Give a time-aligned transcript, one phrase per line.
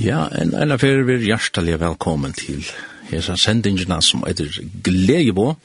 [0.00, 2.62] Ja, en en fyrir vi er hjertelig velkommen til
[3.10, 4.54] hesa sendingina som eitir
[4.86, 5.58] Gledebo.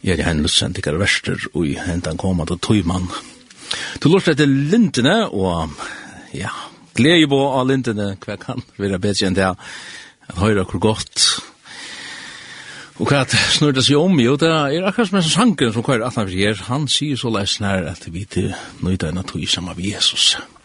[0.00, 3.10] Jeg er hennes sendikar verster, og i hentan koma til Tøyman.
[4.00, 5.74] Du lort etter lintene, og
[6.32, 6.54] ja,
[6.96, 11.28] Gledebo av lintene, hva kan være bedre enn det, at høyra hvor godt.
[12.96, 16.00] Og hva snur det seg om, jo, det er akkurat som en sanger som kvar
[16.08, 19.92] 18 fyrir, han sier så leisner at vi til nøyda enn at vi sammen med
[19.92, 20.38] Jesus.
[20.38, 20.57] Jesus.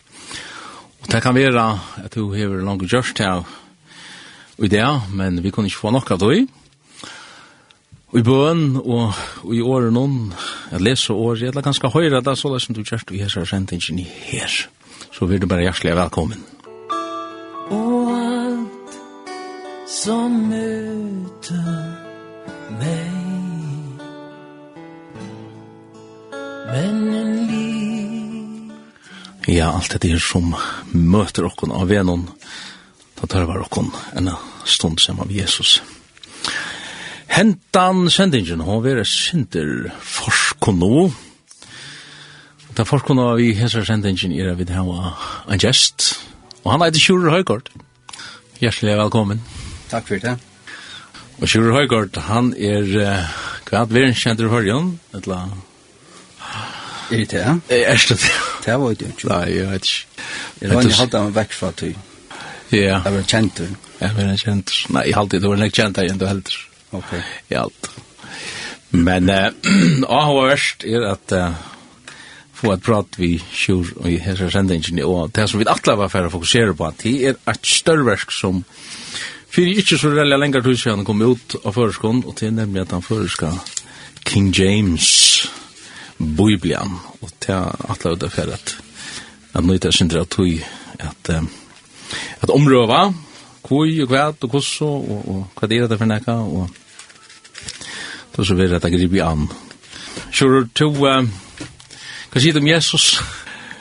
[1.03, 1.63] Og det kan være
[2.03, 3.43] at du hever langt gjørst her
[4.57, 6.45] i det, men vi kunne ikke få nok av det.
[8.13, 10.33] Og i bøen og, og i året noen,
[10.71, 13.31] jeg leser året, eller ganske høyre, det er så det som du gjørst, og jeg
[13.33, 14.59] har sendt ikke ni her.
[15.11, 16.45] Så vil du bare hjertelig velkommen.
[17.73, 18.97] Og alt
[19.89, 21.73] som møter
[22.79, 23.13] meg
[26.73, 27.82] Men en liv
[29.47, 30.53] Ja, alt det er som
[30.95, 32.29] møter okkon av venon,
[33.19, 34.29] da tar var okkon en
[34.63, 35.81] stund sammen av Jesus.
[37.27, 41.09] Hentan sendingen, hon vera synder forskono.
[42.77, 45.11] Da forskono av i hesa sendingen er vi hava
[45.51, 46.13] en gest,
[46.63, 47.67] og han heiter Sjurur Høygård.
[48.61, 49.43] Hjertelig velkommen.
[49.91, 50.37] Takk for det.
[51.41, 55.43] Og Sjurur Høygård, han er uh, kvart verensjenter i Hørjan, etla
[57.11, 57.43] Er det det?
[57.69, 58.31] Er det det?
[58.65, 59.29] Det var det ikke.
[59.29, 60.23] Nei, jeg vet ikke.
[60.61, 61.91] Jeg var ikke halte han vekk fra tøy.
[62.73, 63.01] Ja.
[63.05, 63.67] Jeg var kjent du.
[63.99, 64.73] Jeg var kjent.
[64.89, 66.57] Nei, jeg halte det var ikke kjent jeg du helder.
[66.91, 67.13] Ok.
[67.49, 67.93] Jeg halte.
[68.93, 71.37] Men og hva verst er at
[72.63, 76.11] få et prat vi kjur og i hese sendingen og det som vi atla var
[76.11, 78.61] for å fokusere på det er et størverk som
[79.53, 82.85] fyrir ikke så relja lenger tid siden kom ut av føreskånd og det er nemlig
[82.85, 83.51] at han føreska
[84.23, 85.09] King James
[86.23, 88.77] Bibelen, og til at la det for at
[89.53, 90.57] at nøyta sindra at tui
[90.99, 91.29] at
[92.41, 93.13] at omrøva
[93.63, 96.69] kvui og kvæt og kosso og, og hva det er det for nekka og
[98.33, 99.47] da så vil at jeg gripe an
[100.33, 103.21] Sjør to hva sier om Jesus?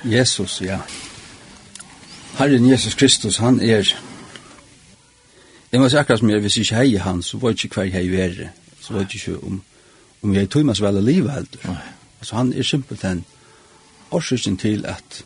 [0.04, 0.82] Jesus, ja
[2.38, 3.94] Herren Jesus Kristus, han er
[5.72, 8.10] Jeg må si akkurat som jeg, hvis ikke hei han, så var ikke hver hei
[8.10, 8.50] være,
[8.80, 9.62] så var ikke om,
[10.22, 11.64] om jeg tog meg så veldig livet heller.
[11.64, 13.24] Nei Altså han er simpelthen
[14.14, 15.24] årsøkken til at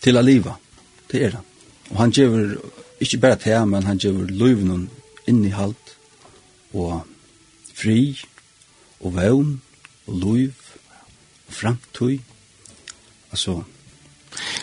[0.00, 0.54] til å liva.
[1.10, 1.44] Det er han.
[1.90, 2.56] Og han gjør
[3.04, 4.88] ikke bare til men han gjør løyvnen
[5.28, 5.92] innehalt
[6.72, 7.02] og
[7.76, 8.16] fri
[9.00, 9.56] og vevn
[10.06, 10.54] og løyv
[11.46, 12.20] og framtøy.
[13.30, 13.60] Altså,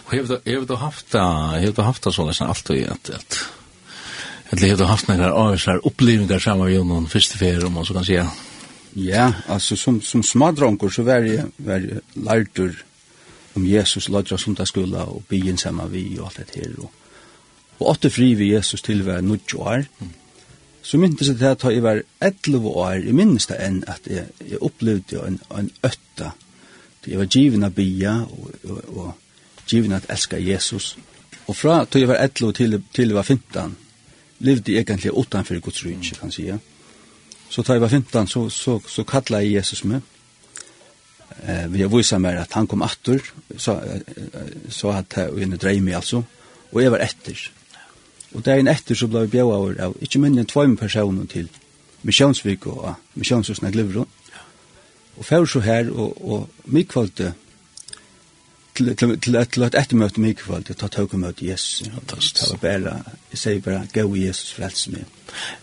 [0.05, 0.13] Og
[0.45, 3.37] hefur du haft það, hefur du haft það svo lesan allt og i at, at,
[4.51, 7.95] eller hefur du haft nekkar aðeinsar upplivingar saman við jónum fyrst fyrir om man så
[7.95, 8.27] kan säga,
[8.95, 11.81] Ja, alltså som som smadronker så var jeg, var
[12.13, 12.85] lärtur
[13.53, 16.75] om Jesus lærtur som det skulle og byen sammen vi og alt det her.
[16.77, 16.91] Og,
[17.79, 19.83] og åtte fri vi Jesus til var nødt år.
[20.81, 24.27] Så myntes det til at jeg var 11 år, jeg minnes det enn at jeg,
[24.49, 26.33] jeg opplevde en, en øtta.
[27.07, 29.13] Jeg var given av bya og, og, og
[29.67, 30.97] given at elska Jesus.
[31.47, 33.75] Og fra til jeg var 11 til, til jeg var 15,
[34.39, 36.72] levde jeg egentlig utanfor Guds rydse, kan jeg si.
[37.49, 40.01] Så tar jeg var 15, så, så, så kallet jeg Jesus med.
[41.43, 43.21] Eh, vi har vise meg at han kom atter,
[43.57, 43.77] så,
[44.69, 46.23] så at jeg og henne drev meg altså,
[46.71, 47.43] og jeg var etter.
[48.33, 51.49] Og dagen etter så ble vi bjøy av, av ikke mindre enn tvøyme personer til
[52.03, 54.09] Misjonsvik og Misjonshusene Glivron.
[55.17, 57.33] Og før så her, og, og mye kvalte
[58.75, 61.87] til til til till ett eftermöte med ikväll att ta tåg møte Jesus.
[61.87, 65.05] fantastisk Det var bare jeg sier bare gå Jesus frälsa meg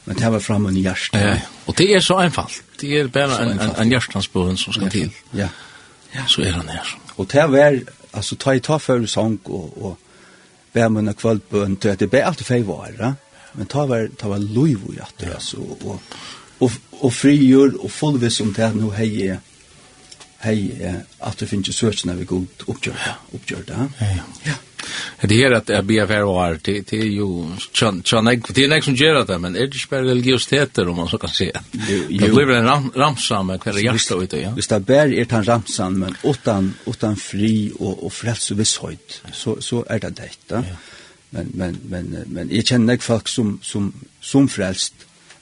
[0.05, 1.19] Men det var fram en hjärta.
[1.19, 2.63] Ja, og det er så enkelt.
[2.81, 5.49] Det är bara en en en hjärtansbön som skal til Ja.
[6.15, 6.27] Ja.
[6.27, 7.81] Så er han her og det var
[8.13, 9.99] altså ta i ta för sang og og
[10.73, 12.67] bär man en kvällbön til at det blir alltid
[13.01, 13.15] ja
[13.55, 16.01] Men ta var ta var lov och hjärta og og
[16.61, 19.39] og och frigjord och fullvis om det nu hejer
[20.41, 22.95] hej att det finns ju search när vi går uppgör
[23.33, 23.89] uppgör det.
[23.99, 24.07] Ja.
[24.07, 24.23] Ja.
[24.45, 24.53] ja.
[25.21, 28.85] Det här att jag ber för var till till ju chan chan det er nek
[28.85, 31.51] som gjør det men er det ikke bare religiøsiteter, om man så kan si.
[31.73, 34.55] Jo, Det blir en ram, ramsam med hver hjertet ute ja.
[34.57, 39.23] Hvis det bare er tan ramsam men utan utan fri og, og och og visshøyt,
[39.33, 40.65] så så er det detta.
[41.31, 44.95] Men men men men jeg kjenner känner folk som som som frelst,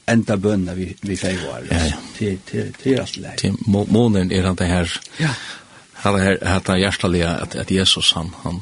[0.09, 1.67] enda bønna vi, vi feivar.
[1.71, 2.01] Ja, ja.
[2.17, 3.37] Til, til, til alt lei.
[3.41, 5.31] Til månen er han det her, ja.
[6.05, 8.61] han er her, han hjertelig at, at Jesus han, han,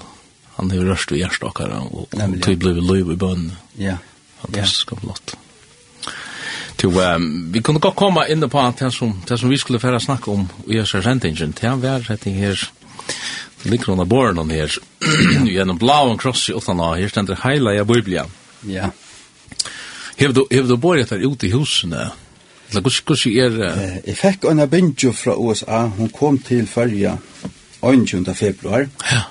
[0.58, 3.58] han er rørst ved hjertakere og, og til ble løy i bønna.
[3.80, 3.98] Ja.
[4.42, 5.36] Fantastisk og flott.
[6.76, 10.00] Til, um, vi kunne godt komme inn på det som, det som vi skulle fære
[10.00, 11.54] snakke om i Jesu sendingen.
[11.56, 12.66] Det var vært her,
[13.64, 14.76] ligger under borren her,
[15.48, 18.26] gjennom blauen krosset utan av, her stender heila i Biblia.
[18.66, 18.90] Ja.
[18.90, 19.05] Yeah.
[20.16, 22.10] Hev du hev du bor etter ute i husene.
[22.74, 23.58] La kus kus er
[24.06, 25.86] Jeg fikk en benjo fra USA.
[25.98, 27.16] Hon kom til Färja
[27.82, 28.34] 20.
[28.34, 28.88] februar.
[29.12, 29.22] Ja.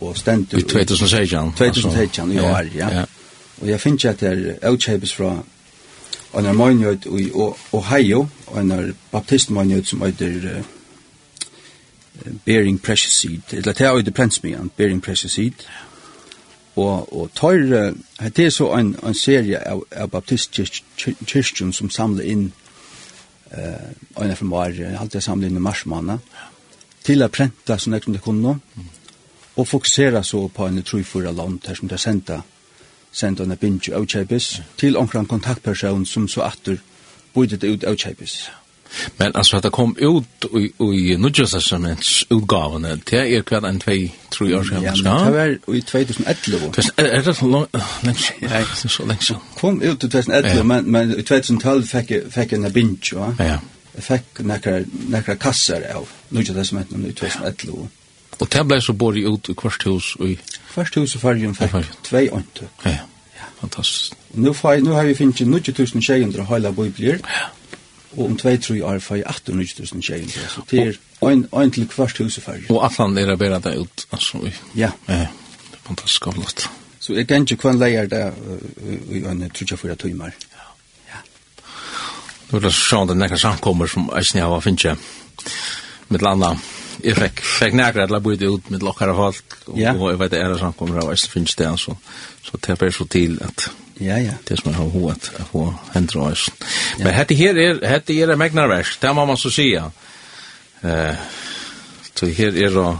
[0.00, 1.52] Og stendt i 2016.
[1.56, 2.88] 2016 i år, ja.
[2.98, 3.04] ja.
[3.60, 5.42] Og jeg finner at det er utkjøpes fra
[6.38, 7.30] en armonjøyt i
[7.72, 10.62] Ohio, og en baptistmonjøyt som heter
[12.44, 14.14] Bearing Precious Seed, eller det er jo det
[14.76, 15.52] Bearing Precious Seed,
[16.76, 17.94] Og, og tøyre,
[18.36, 22.50] det er så en, en serie av, av baptistkirkjen som samler inn
[23.46, 23.78] eh
[24.18, 26.18] uh, en fra jeg alltid samler inn i marsmåned,
[27.02, 28.58] til å prenta som jeg kunne kunne,
[29.56, 32.30] og fokusera så på en trofora land her som det er sendt,
[33.12, 36.82] sendt en bindje avkjøpes, til omkring kontaktperson som så atter
[37.34, 38.48] bodde det ut avkjøpes.
[38.48, 38.65] Ja
[39.18, 40.46] Men altså, at det kom ut
[40.80, 45.80] i Nudja Testaments utgavene, det er hver en 2-3 år siden, Ja, det var i
[45.80, 46.84] 2011.
[46.98, 47.66] Er det så lenge?
[48.02, 49.42] Nei, det er så lenge siden.
[49.60, 53.32] Kom ut i 2011, men men i 2012 fikk jeg fikk jeg en bindt, ja.
[53.38, 53.58] Ja.
[53.96, 57.88] Jeg fikk nekra kasser av Nudja Testamenten i 2011.
[58.40, 60.36] Og det ble så både ut i kvart hus i...
[60.74, 61.76] Kvart hus i fargen fikk
[62.10, 62.68] 2 ånte.
[62.84, 62.98] Ja,
[63.60, 64.12] fantastisk.
[64.34, 67.18] Nå har vi finnet 90.600 høyla biblier.
[67.24, 67.48] Ja
[68.16, 72.64] og om 2-3 år får jeg 18.000 kjein, så det er en til kvart husefarge.
[72.70, 74.38] Og allan er bare det ut, altså.
[74.46, 74.90] i, Ja.
[75.08, 76.68] Ja, det er fantastisk av avlått.
[77.00, 78.22] Så jeg kan ikke kvann leier det
[79.14, 80.32] i en 3-4 timer.
[80.56, 80.64] Ja.
[81.12, 81.20] Ja.
[82.50, 84.96] Nå er det sånn det nekka samkommer som eisen jeg var finnkje
[86.08, 86.54] mitt landa.
[87.04, 89.92] Jeg fikk, fikk nekra at la boi ut med lokkara folk, og ja.
[89.94, 93.04] og jeg vet det er samkommer av eisen Finnje, det, så det er bare så
[93.04, 94.32] til at Ja, ja.
[94.44, 96.50] Det som jag har hårt att få händer av oss.
[96.98, 99.92] Men hette här är, hette här är mägnarverk, det må man så säga.
[100.82, 101.14] Eh,
[102.14, 102.98] så her er då,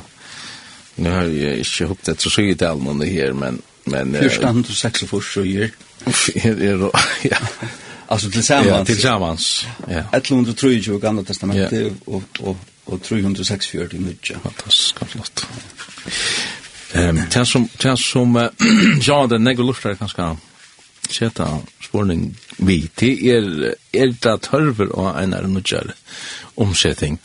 [0.97, 3.63] nu har jeg ikke ihop etter så sygt all någon det här, men...
[3.85, 5.71] men Fyrstand og seks og först og här.
[6.35, 6.91] Her er då,
[7.31, 7.37] ja.
[8.09, 8.69] Alltså tillsammans.
[8.69, 9.67] Ja, til tillsammans.
[9.89, 10.03] Ja.
[10.13, 11.91] 1123 i Gamla testamentet ja.
[12.07, 14.39] och, og och 364 i Nudja.
[14.43, 15.47] Fantastiskt flott.
[16.93, 18.49] Ehm, um, tjän som, tja som,
[19.07, 20.37] ja, den negoluftar kanske han
[21.13, 21.47] seta
[21.83, 25.95] spurning vi til er, er det tørver og en er nødjar
[26.57, 27.19] omsetting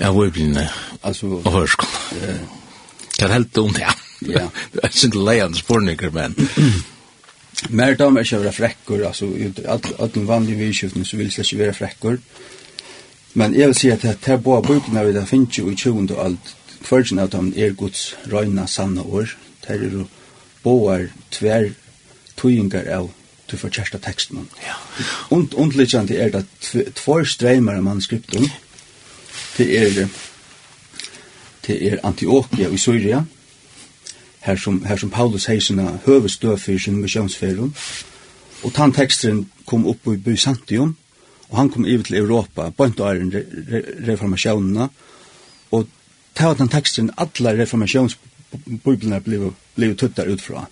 [0.00, 0.16] av
[1.02, 1.88] altså, og hørskål.
[3.18, 3.92] hva er helt dumt, ja.
[4.20, 6.36] Det er ikke leiende spurninger, men...
[7.76, 9.26] Mer dam er ikke å være frekkor, altså,
[9.68, 12.16] alt den vanlige vidskiftene så vil det ikke være frekkor.
[13.34, 16.16] Men jeg vil si at det er bare bøkene vi det finnes jo i 20.
[16.16, 19.34] alt, Førgen av dem er Guds røyna sanne år.
[19.60, 20.06] Det er jo
[20.62, 21.72] boar tver
[22.36, 23.10] tøyingar av
[23.50, 24.44] du får kjærsta teksten.
[24.62, 24.76] Ja.
[25.34, 26.44] Und, undlittjande er det
[26.94, 28.46] tvær streimar av manuskriptum.
[29.56, 30.06] Det er,
[31.66, 33.24] det er Antiochia i Syria,
[34.46, 37.74] her som, her som Paulus heisina høvestøv for sin missionsferum.
[38.62, 40.96] og tann teksten kom opp i Byzantium,
[41.48, 43.42] og han kom over til Europa, bønt og æren re,
[43.72, 43.80] re,
[44.10, 44.88] reformasjonene,
[45.72, 45.86] og
[46.34, 47.56] ta den teksten, alle
[48.84, 50.66] bibeln blev blev tuttar utfra.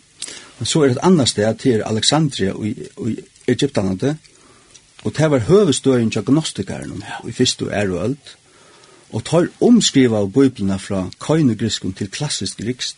[0.58, 3.16] Men så er det anna det til Alexandria og i
[3.48, 4.16] Egyptalande.
[5.04, 8.16] Og det var høvestøyen til agnostikeren i første og ære og
[9.12, 12.96] Og tar omskriva av bibelene fra køynegrisken til klassisk grikst.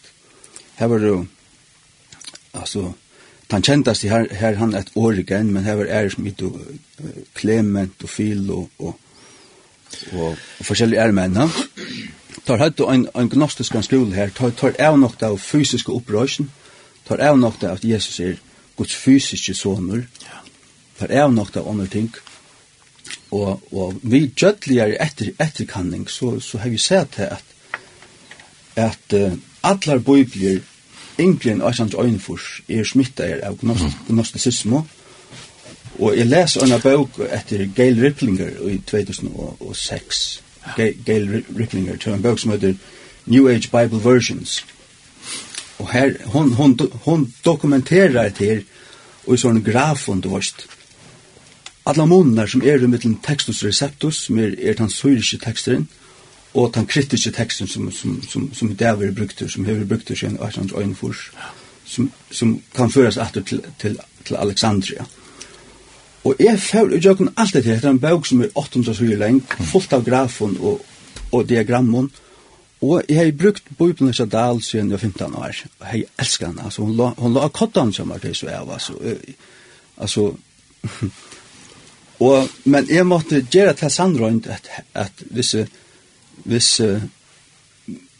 [0.76, 1.26] Her var det
[2.54, 2.92] altså
[3.50, 6.50] han kjentast her, her han et år men her var ære som ikke
[7.38, 8.98] Clement og Phil og, og,
[10.12, 11.36] og, og forskjellige æremenn
[12.50, 16.50] tar hatt en, en gnostisk skole her, tar, tar av nok av fysiske opprøysen,
[17.06, 18.40] tar av nok av at Jesus er
[18.78, 20.08] Guds fysiske soner,
[20.98, 22.10] tar av nok av andre ting,
[23.30, 27.46] og, og vi gjødligere etter, etterkanning, så, så har vi sett til at
[28.78, 29.32] at uh,
[29.66, 30.60] allar bøyblier
[31.20, 34.84] yngre og Øyslands øynefors er smitta er av gnostisismo
[35.98, 40.22] og jeg les en bøk etter Gail Ripplinger i 2006
[40.76, 42.74] Gail Ripplinger til en bok som heter
[43.26, 44.64] New Age Bible Versions.
[45.78, 48.60] Og her, hon, hon, hon dokumenterar det her,
[49.26, 50.66] og i sånn graf du varst.
[51.88, 55.88] Alla måneder som er mittlen textus receptus, som er, er den syriske teksteren,
[56.54, 60.34] og den kritiske teksten som, som, som, som det har brukt, som hever brukt, som
[60.34, 61.30] hever brukt, som brukt,
[61.86, 65.19] som hever brukt, som hever brukt, som hever brukt, som
[66.24, 69.40] Og jeg føler i jøkken alt det her, en bøk som er 800 sider leng,
[69.72, 70.82] fullt av grafen og,
[71.32, 72.10] og diagrammen,
[72.80, 76.64] og jeg har brukt Bibelen i Sadal siden jeg 15 år, og jeg elsker henne,
[76.64, 78.94] altså hun la, hun la kottan som var det så jeg var, altså,
[79.96, 80.26] altså,
[82.26, 85.54] og, men jeg måtte gjøre til sandrøynd at, at hvis,
[86.44, 86.70] hvis,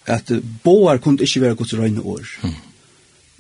[0.07, 0.33] at
[0.64, 2.54] boar kunne ikke være godt røyne år, mm.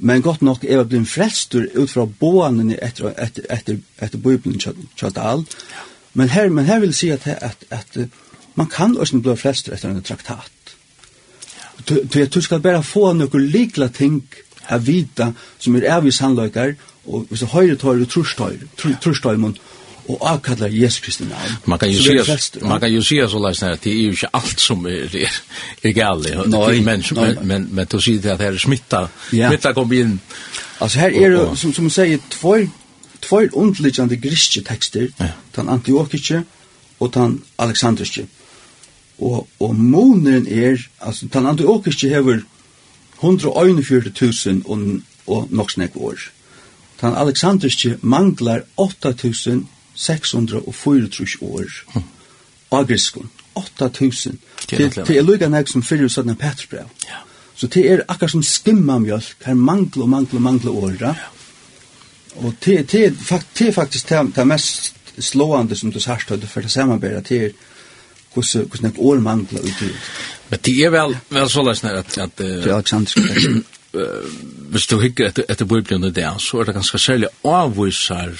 [0.00, 4.60] Men gott nok er blin frestur ut fra boanene etter, etter, etter, etter Bibelen
[4.96, 5.44] Kjadal.
[6.16, 7.98] Men her, men her vil si at, at, at,
[8.54, 10.74] man kan også bli frestur etter en traktat.
[11.88, 14.22] Du, du, du skal bare få noen likla ting
[14.70, 16.74] a vita som er avvis handløykar,
[17.06, 19.52] og hvis du høyre tøyre, trus tøyre,
[20.10, 21.56] og avkallar Jesus Kristi navn.
[21.64, 24.28] Man kan ju säga man kan ju säga så läs när det är ju inte
[24.32, 25.30] allt som är är,
[25.82, 26.46] är galet.
[26.46, 29.08] Nej, men men men men då ser det att det är smitta.
[29.32, 29.48] Ja.
[29.48, 30.20] Smitta kommer in.
[30.80, 32.68] her er og, det som som säger två
[33.20, 35.26] två underliggande grekiska tekster, ja.
[35.56, 36.42] den antiokiske
[36.98, 38.26] og den alexandriske.
[39.18, 42.38] Og og moneren er altså den antiokiske hever
[43.22, 46.14] 141.000 og og nokksnek år.
[47.00, 49.66] Den alexandriske manglar 8000
[50.00, 51.66] 604 år.
[51.94, 52.02] Mm.
[52.72, 54.38] Agriskon, 8000.
[54.70, 56.88] Det er lukka nek som fyrir sånne Petrusbrev.
[57.08, 57.24] Ja.
[57.56, 61.14] Så det er akkar som skimma mjölk, her mangler og mangler og mangler åra.
[62.40, 67.44] Og det er faktisk det mest slående som du sørst høyde for det samarbeidet, det
[67.44, 67.50] er
[68.32, 69.82] hvordan hvordan ett år manglar ut.
[70.48, 73.12] Men det är väl väl så läs när att att det Alexander
[73.94, 74.00] eh
[74.70, 78.30] hvis du hikker etter, etter Bibelen der, så er det ganske særlig avvisar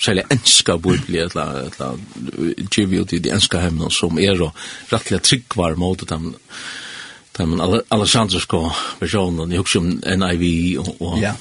[0.00, 1.92] særlig enska bibli, eller etla,
[2.70, 4.56] givi ut i de enska hemmene som er og
[4.92, 6.32] rettelig tryggvar mot dem,
[7.38, 7.54] dem
[7.92, 8.60] alessandriske
[9.00, 11.34] versjonen, jeg husker om NIV og, og ja.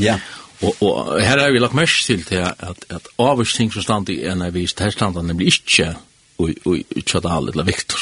[0.00, 0.20] ja.
[0.62, 4.12] Og, og her har vi lagt mest til til at, at avvist ting som stand
[4.14, 5.94] i NIV, det her stand han nemlig ikke
[6.42, 7.98] i Tjadal eller Viktor.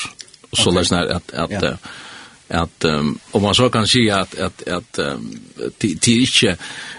[0.51, 0.79] Og så okay.
[0.79, 1.79] lesner at, at, at
[2.51, 5.41] at um, om man så kan si at at at um,
[5.79, 6.57] till inte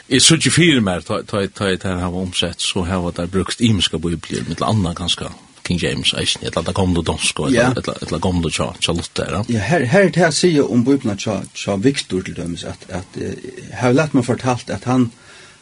[0.10, 3.98] er så mycket mer ta ta ta ta har omsett så har det brukt imska
[3.98, 5.26] bibeln med anna ganske
[5.68, 7.72] King James eisen, eller da kom du dansk, eller yeah.
[7.72, 9.44] eller eller kom du cha tja lutter.
[9.48, 12.86] Ja, her, her er det her sier om bøybna tja, tja Victor til dømes, at,
[12.90, 13.34] at uh,
[13.74, 15.12] har lett meg fortalt at han,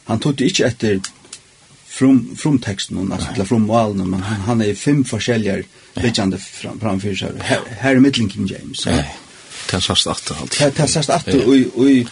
[0.07, 0.99] han tog det ikke etter
[1.89, 6.79] from from texten alltså eller from valen men han, han är fem forskjelliga liggande fram
[6.79, 8.79] framför sig här, här är mittling King James.
[8.79, 8.89] Så,
[9.71, 10.57] Det sast atter alt.
[10.77, 12.07] Det sast atter, og i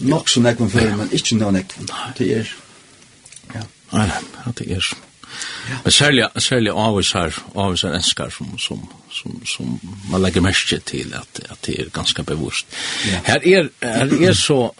[0.00, 1.90] nok så nekven før, men ikke noe nekven.
[2.18, 2.54] Det er,
[3.54, 3.66] ja.
[3.92, 4.88] Nei, nei, det er.
[5.84, 9.80] Men særlig, særlig avvis her, avvis her enskar som, som, som, som
[10.10, 12.66] man legger mest til at, at det er ganske bevust.
[13.26, 14.70] Her er, her er så,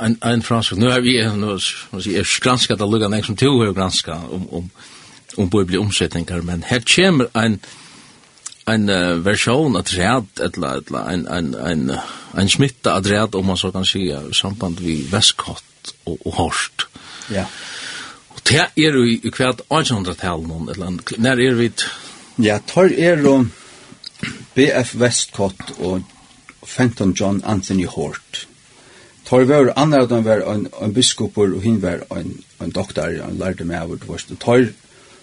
[0.00, 1.58] en en fransk nu har vi nu
[2.04, 4.70] vi är granskat att lugga som to har granska om om
[5.36, 7.58] om bibelomsättningar men här kommer en
[8.66, 11.92] en uh, version att rätt eller eller en en en
[12.34, 16.86] en smitta att rätt om man så kan säga samband vi västkott och, och horst.
[17.28, 17.34] Ja.
[17.34, 17.48] Yeah.
[18.28, 21.72] Och det är ju i kvart 1800-tal någon eller när är vi
[22.36, 23.46] Ja, tar er då
[24.54, 25.98] BF Westcott och
[26.66, 28.46] Fenton John Anthony Hort.
[29.24, 33.22] Tar var andra av dem var en, en biskopor och hin var en, en doktor,
[33.30, 34.18] en lärde med av det var.
[34.38, 34.68] Tar,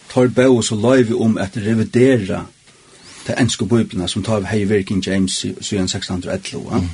[0.07, 2.45] tar bå så la vi om att revidera
[3.25, 6.67] til enske bøyblene som tar hei virking James i 1611.
[6.71, 6.79] Ja?
[6.79, 6.89] Mm.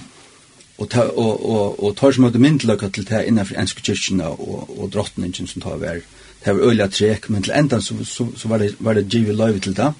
[0.77, 4.67] Og, ta, og, og, og tar som hadde myndeløkka til det innenfor enske kyrkjene og,
[4.77, 6.03] og drottningen som tar hver.
[6.43, 9.35] Det var øyla trek, men til enda så, så, så var det, var det givet
[9.35, 9.93] løyve til det.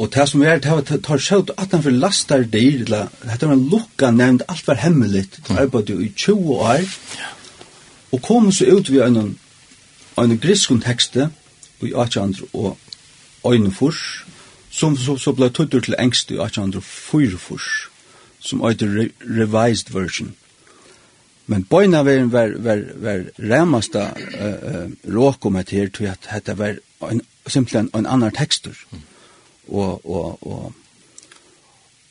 [0.00, 3.52] Og det som er, det var tar sjøt at han for lastar dyr, det var
[3.52, 6.86] en lukka nevnt, alt var hemmeligt, det arbeidde i 20 år,
[8.12, 9.36] og kom så ut vi en,
[10.18, 11.28] en griskon tekste,
[11.82, 12.78] i 18 og
[13.46, 14.24] øynefors,
[14.70, 17.88] som så, så ble tuttur til engst i 1844,
[18.40, 20.34] som eitir re revised version.
[21.50, 26.58] Men bøyna var, var, var, var remasta uh, uh, råk om et her, at dette
[26.58, 26.78] var
[27.10, 28.78] en, simpelthen en annan tekstur.
[29.68, 30.72] Og, og, og,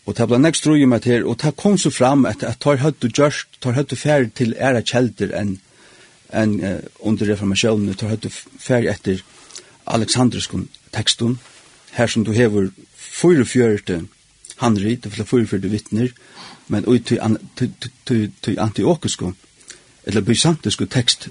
[0.10, 2.80] Og det ble nekst roi med her, og det kom så fram at, at tar
[2.82, 5.60] høyt og gjørst, tar høyt og færd til æra kjelder enn
[6.34, 9.22] en, uh, under reformasjonen, tar høyt og færd etter
[9.86, 11.38] alexandriskun tekstun,
[12.00, 14.02] her som du hever 44
[14.58, 16.08] handrit, det er 44 vittner,
[16.68, 17.74] men ui til, an, til,
[18.08, 19.32] til, til antiokisko,
[20.08, 21.28] eller bysantisko tekst,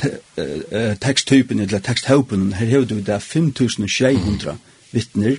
[0.00, 4.56] te, uh, teksttypen, eller teksthaupen, her hever du det 5600
[4.92, 5.36] vittner,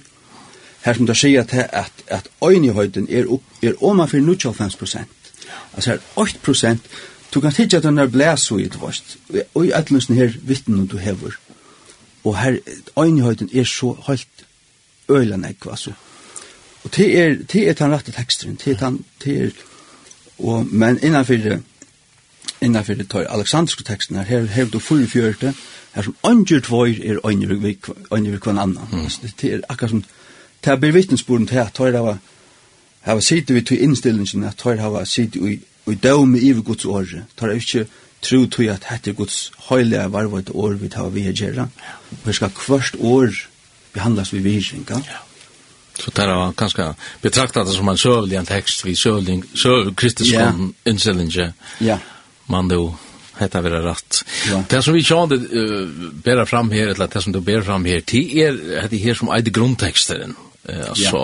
[0.85, 5.31] her som du sier at, at, at øynihøyden er, opp, er oma for 95 prosent.
[5.73, 6.87] Altså her 8 prosent,
[7.33, 9.17] du kan tidsja at den er blæs og et vast,
[9.53, 11.35] og i ætlunsen her vittnen du hever,
[12.23, 12.57] og her
[12.99, 14.47] øynihøyden er så høyt
[15.09, 15.93] øyla nekk, altså.
[16.83, 19.51] Og det er, det er den rette teksten, det er den, det er,
[20.39, 21.59] og, men innanfor,
[22.61, 25.53] innanfor det tar alexandriske teksten her, her, har du fyrir fjørte,
[25.93, 28.87] her som andre tvøyr er øyne vi kvann annan.
[28.91, 29.09] Mm.
[29.41, 30.03] Det er akkurat som,
[30.63, 32.17] det er blir vittnesborden til at tar det var,
[33.01, 36.53] her var sitte vi til innstillingen, at tar det var sitte i, i døme i
[36.53, 37.85] Guds åre, tar er ikke,
[38.21, 41.67] tro tog at hette Guds høylige varvet år vi tar vi her gjerra.
[42.25, 43.50] Og skal hvert år
[43.93, 45.01] behandlas vid virringa.
[45.07, 45.21] Ja.
[45.97, 50.91] Så det var betraktet betraktat som en søvlig en tekst, vi søvlig, sövlig kristiskon ja.
[50.91, 51.31] inställning.
[51.79, 51.97] Ja.
[52.45, 52.95] Man då
[53.37, 54.25] hetta vera rett.
[54.49, 54.63] Ja.
[54.69, 55.89] Det som vi kjande uh,
[56.23, 59.29] bera fram her, eller det som du ber fram her, det er det her som
[59.29, 60.35] eide grunnteksteren.
[60.69, 61.21] Uh, altså, ja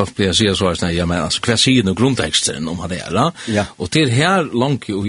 [0.00, 3.32] folk blir sier så här, ja men altså, hva sier nu grunnteksteren om det er,
[3.52, 3.66] ja.
[3.78, 5.02] og til her langt jo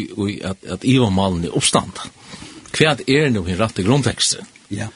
[0.43, 2.01] at, at Iva Malen er oppstand.
[2.71, 4.47] Hva er nu hin rette grunnteksteren?
[4.71, 4.89] Ja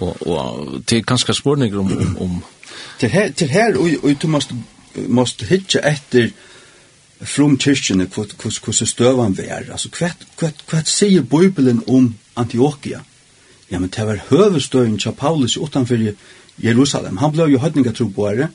[0.00, 1.92] og, og til ganske spurninger om...
[1.98, 2.42] om, om
[2.98, 4.52] til her, til her og, og du måst,
[5.08, 6.30] måst hitje etter
[7.22, 9.72] from kyrkjene hvordan støvan vi er.
[9.72, 9.90] Altså,
[10.70, 13.02] hva sier Bibelen om antiochia
[13.70, 15.98] Ja, men det var høvestøyen til Paulus utanfor
[16.64, 17.16] Jerusalem.
[17.16, 18.48] Han ble jo høytninga tro på det,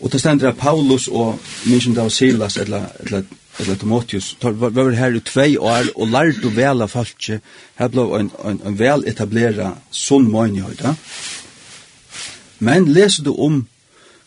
[0.00, 3.22] og det stender at Paulus og minst om Silas, eller, eller
[3.60, 7.40] eller Timotheus, tar var her i tvei år og lærte å vela falske,
[7.78, 10.94] her ble en, en, en vel etablera sunn møgnhøyda.
[10.94, 10.96] Ja?
[12.60, 13.62] Men leser du om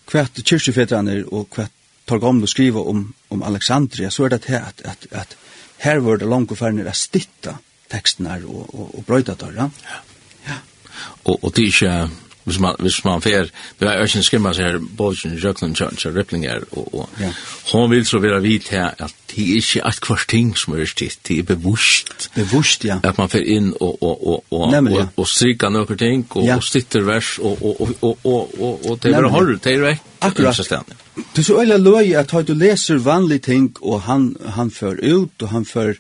[0.09, 1.67] hva kyrkjefetrene og hva
[2.09, 5.37] tar gamle skriva om, om Alexandria, så er det her at, at, at
[5.85, 7.57] her var det langt og færre å stitta
[7.93, 9.69] teksten her og, og, og brøyta der, ja?
[10.47, 10.57] Ja.
[11.29, 11.95] Og, og det er ikke
[12.43, 16.63] hvis man hvis man fer det er ikke skimma så her bolchen jøklen Church Ripplinger
[16.71, 17.31] og og ja.
[17.71, 20.85] hon vil så vera vit her at det er ikke at kvart ting som er
[20.85, 24.97] stitt det er bevusst bevusst ja at man fer inn og og og og Nemlig,
[24.97, 25.07] ja.
[25.17, 26.55] og, strika nokre ting og, ja.
[26.55, 29.87] og stitter vers og og og og og og, og det er hold det er
[29.87, 30.57] vekk akkurat
[31.35, 35.41] det er så øyla løy at du leser vanlige ting og han han fer ut
[35.41, 35.99] og han fer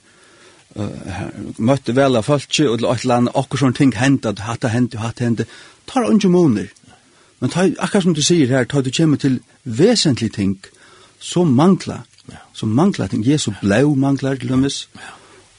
[1.57, 4.95] møtte vel av folk og et eller annet, akkur sånne ting hendt, at hatt hendt,
[4.97, 5.45] hatt hendt,
[5.89, 6.71] tar unge måneder.
[7.39, 10.57] Men ta, akkurat som du sier her, tar du kommer til vesentlige ting,
[11.19, 12.05] så mangler,
[12.53, 13.25] så mangler ting.
[13.27, 14.87] Jesu blau mangler til dømes,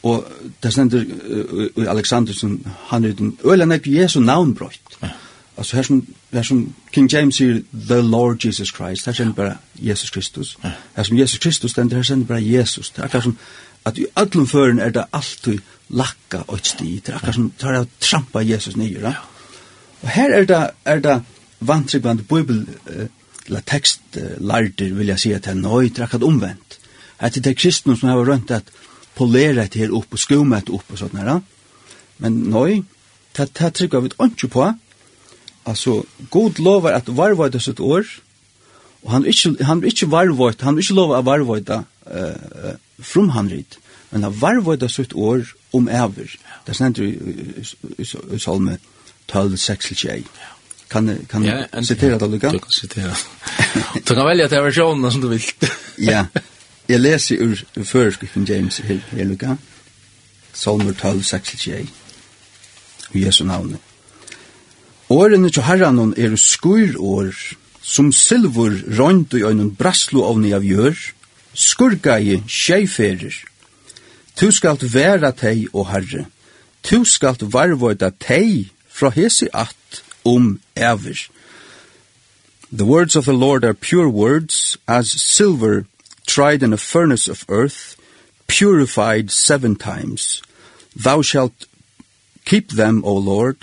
[0.02, 0.24] og
[0.62, 4.98] det stender uh, Aleksandersen, han er den, øyla nek Jesu navn brøyt.
[5.56, 9.56] Altså her som, her som King James sier, the Lord Jesus Christ, her stender bare
[9.78, 10.58] Jesus Kristus.
[10.96, 12.90] Her som Jesus Kristus, stender, her stender bare Jesus.
[12.90, 13.36] Det er akkurat som,
[13.84, 15.60] at i allum føren er det alltid
[15.94, 19.14] lakka og et sti, det er akkurat som tar av trampa Jesus nye, ja.
[20.02, 21.18] Og her er det, er det
[21.64, 22.64] vantrykvand bibel,
[23.46, 26.26] eller uh, tekst, uh, larder, vil jeg si at det er nøy, det er akkurat
[26.28, 26.78] omvendt.
[27.18, 28.72] At det er kristne som har rønt at
[29.14, 31.38] polera det her opp og skumme det opp og sånt her,
[32.18, 32.82] men nøy,
[33.36, 34.72] det er trykva vi ikke på,
[35.66, 38.04] altså, god lovar at varvøyde det sitt år,
[39.04, 42.76] og han er ikke, han er ikke varvøyde, han er ikke lov av varvøyde, uh,
[43.00, 43.78] from frumhandrit,
[44.10, 46.36] men han varvøyda sitt år om æver.
[46.66, 47.02] Det stender
[47.98, 48.78] i salme
[49.28, 50.24] 12, 6 til 21.
[50.90, 52.50] Kan kan ja, citera det Luka?
[52.50, 53.14] Du kan citera.
[54.08, 55.42] du kan välja till versionen som du vil.
[56.10, 56.26] ja.
[56.88, 59.56] jeg leser ur, ur föreskriften James her, her Luka.
[60.52, 61.88] Salmer 12, 6 til 21.
[63.12, 63.78] I Jesu navnet.
[65.10, 67.34] Årene til herran er skur år,
[67.82, 70.94] som silver rønt og øynen braslo av ni av gjør,
[71.54, 73.34] skurgai sjeiferir.
[74.36, 76.26] Tu skalt vera tei og herre,
[76.82, 81.16] tu skalt varvoida tei fra hesi at om ever.
[82.72, 85.86] The words of the Lord are pure words, as silver
[86.26, 87.96] tried in a furnace of earth,
[88.48, 90.42] purified seven times.
[90.96, 91.66] Thou shalt
[92.44, 93.58] keep them, O Lord,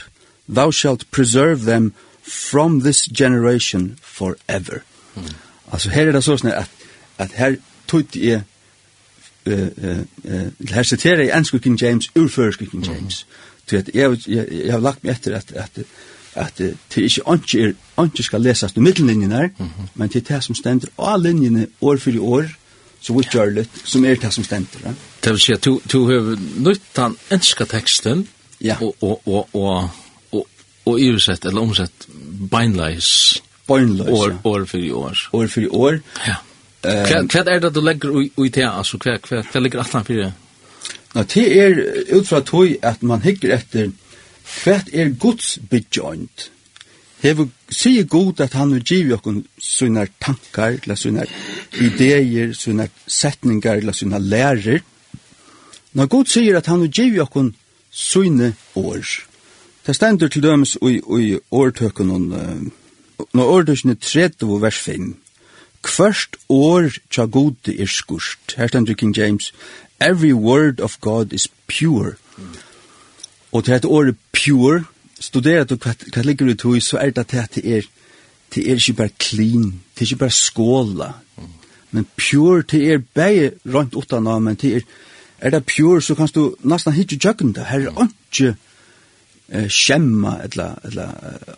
[0.48, 4.84] thou shalt preserve them from this generation forever.
[5.16, 5.34] Mm.
[5.72, 6.70] Altså her er det så sånn at,
[7.18, 7.56] at her
[7.92, 8.42] tog jeg
[9.46, 13.26] her siterer jeg ensk King James ur førsk King James.
[13.66, 15.80] Så jeg, jeg, jeg, har lagt meg etter at, at,
[16.36, 19.50] at det ikke ikke, ikke skal lesast i middellinjen her,
[19.96, 22.52] men til det som stender av linjene år for år,
[23.02, 24.84] så vi gjør litt, som er det som stender.
[24.86, 24.94] Ja.
[25.24, 28.28] Det vil si at du har nytt den enska teksten,
[28.62, 28.78] ja.
[28.82, 29.90] og, og, og, og,
[30.32, 30.46] og,
[30.86, 32.06] og iversett, eller omsett,
[32.52, 34.40] beinleis, beinleis år, ja.
[34.44, 35.26] år for år.
[35.34, 36.02] År for år.
[36.28, 36.38] Ja.
[36.82, 38.98] Hva er det du legger i det, altså?
[38.98, 40.32] Hva ligger atlan fyrir?
[41.14, 41.82] Nå, det er
[42.18, 43.92] utfra tog at man hikker etter
[44.64, 46.50] hva er Guds begynt.
[47.22, 51.26] Hever sier god at han vil give okkon sina tankar, eller sina
[51.78, 54.82] ideer, sina setningar, eller sina lærer.
[55.94, 57.54] Når god sier at han vil give okkon
[57.92, 59.06] sina år.
[59.86, 62.08] Det stender til dømes i, i årtøkken,
[63.34, 65.21] når årtøkken er 30 vers 5
[65.82, 68.54] Kvørst år tja gode er skurst.
[68.58, 69.54] Her stendur King James,
[70.00, 72.14] every word of God is pure.
[72.38, 72.44] Mm.
[73.52, 74.84] Og til at året pure,
[75.20, 77.82] studerer du hva ligger ut i, så er det at det er,
[78.56, 81.12] det er ikke bare clean, det er ikke bare skåla.
[81.38, 81.44] Mm.
[81.92, 84.82] Men pure, det er bare rundt utan av, men det er,
[85.40, 87.66] er det pure, så kan du nesten hitje tjøkken det.
[87.66, 88.56] Her er ikke
[89.50, 91.10] eh, skjemma, eller, eller, eller,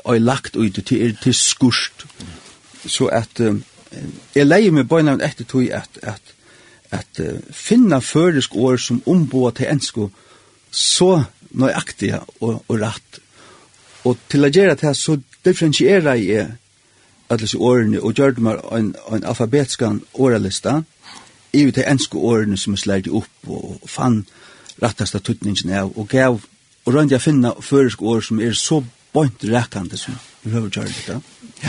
[0.05, 1.59] eller, eller, eller, eller, eller, eller,
[2.95, 3.62] eller, eller, eller,
[4.36, 6.34] jeg leier meg bøyna etter tog at, at,
[6.91, 10.10] at uh, finna føresk år som omboa til ensko
[10.71, 13.19] så nøyaktiga og, og rett.
[14.03, 16.47] Og til å gjøre det så differentierer jeg
[17.29, 20.82] alle disse årene og gjør det meg en, en alfabetskan årelista
[21.53, 24.23] i til ensko årene som jeg slærte opp og, og fann
[24.82, 26.41] rattasta tutningen av og gav
[26.84, 28.82] og rønte jeg finna føresk år som er så
[29.13, 31.21] bøynt rekande som vi har gjør det.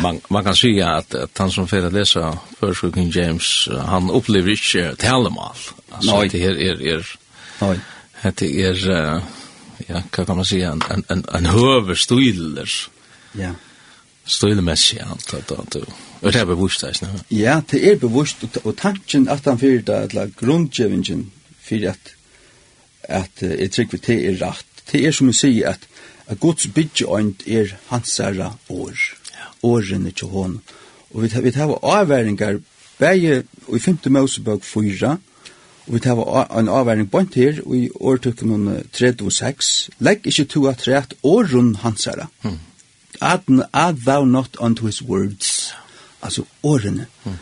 [0.03, 2.39] Man, man kan säga att, att han som får läsa
[2.95, 5.57] King James, han upplever inte talemal.
[5.91, 6.29] Alltså, Nej.
[6.29, 6.83] det här är...
[6.83, 7.19] är
[7.61, 7.79] Nej.
[8.35, 9.23] Det är, uh,
[9.87, 12.71] ja, vad kan man säga, en, en, en, en höver stiler.
[13.33, 13.51] Ja.
[14.25, 15.85] Stilmässigt, allt att att du...
[16.21, 19.89] Och det är bevust, det är Ja, det är bevusst, och tanken att han fyrt,
[19.89, 21.31] eller grundgevingen,
[21.61, 22.15] för att
[23.09, 24.85] at uh, jeg trykker til er rett.
[24.93, 25.89] Det er som å si at,
[26.27, 28.97] at Guds bidjeånd er hans herre år
[29.65, 30.59] årene til hon.
[31.15, 32.61] Og vi, vi tar avværingar
[32.99, 33.99] begge i 5.
[34.13, 35.17] Mosebøk 4,
[35.87, 36.21] og vi tar
[36.59, 39.91] en avværing bant her i årtukken om 36.
[39.99, 42.27] Legg ikke to at rett åren hansara.
[42.43, 42.59] Mm.
[43.21, 45.75] Add thou not unto his words.
[46.23, 47.07] Altså årene.
[47.25, 47.37] Mm.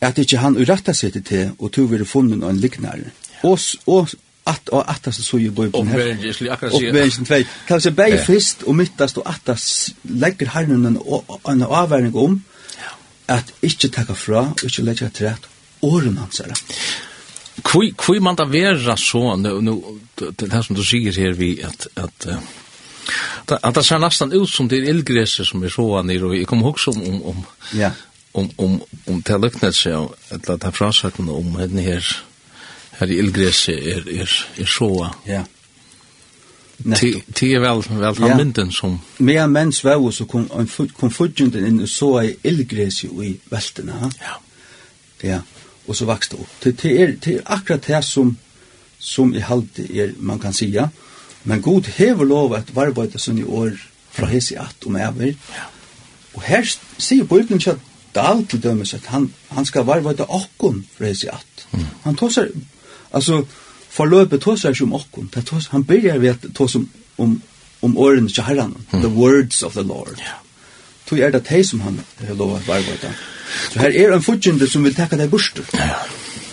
[0.00, 3.12] At ikke han uretta seg til og to vil funnet en liknare.
[3.42, 4.08] Og, og,
[4.46, 6.18] att och att så så ju blir på här.
[6.72, 7.48] Och vänster två.
[7.66, 10.98] Kanske bäj fist och mittast och att lägger handen en
[11.52, 12.42] en avvägning om
[13.26, 15.44] att inte ta fra och inte lägga till rätt
[15.80, 16.52] åren hans här.
[17.62, 19.82] Kui kui man ta vera så nu nu
[20.36, 22.26] det här som du säger här vi att att
[23.62, 26.62] att det ser nästan ut som det illgräser som vi så ner och jag kommer
[26.62, 27.90] ihåg som om om ja
[28.32, 32.04] om om om det luktnar sig eller att det här frasätten om henne här
[32.98, 34.90] her i Ilgrese er, er, er så.
[35.26, 35.42] Ja.
[36.76, 38.36] Ti er vel, vel han ja.
[38.36, 38.98] mynden som...
[39.18, 40.48] Mer mens var så kom,
[40.98, 43.96] kom fudgjenden inn og så i Ilgrese og i veltene.
[44.02, 44.10] Ha?
[44.20, 44.36] Ja.
[45.24, 45.40] Ja,
[45.86, 46.56] og så vokste det opp.
[46.64, 48.34] Det, det, er, det er akkurat det som,
[48.98, 50.90] som i halte er, man kan sija.
[51.44, 53.72] Men god hever lov at varbeidde sånn i år
[54.12, 55.32] fra hese i at om ever.
[55.56, 55.68] Ja.
[56.36, 60.82] Og her sier Bibelen ikke at Dahl til dømes at han, han skal varbeidde okkon
[60.96, 61.66] fra hese i at.
[61.72, 61.86] Mm.
[62.04, 62.52] Han tar seg
[63.16, 63.46] Alltså
[63.88, 65.30] förlöpet tosar ju om okkon.
[65.34, 67.40] Det tos han börjar vet tos om om
[67.80, 68.74] om åren till Herren.
[68.90, 69.02] Mm.
[69.02, 70.16] The words of the Lord.
[70.18, 70.24] Ja.
[71.04, 73.12] Tog är det hej som han har lovat var vad
[73.72, 75.60] Så här är en fotjunde som vill tacka dig bort.
[75.72, 75.78] Ja.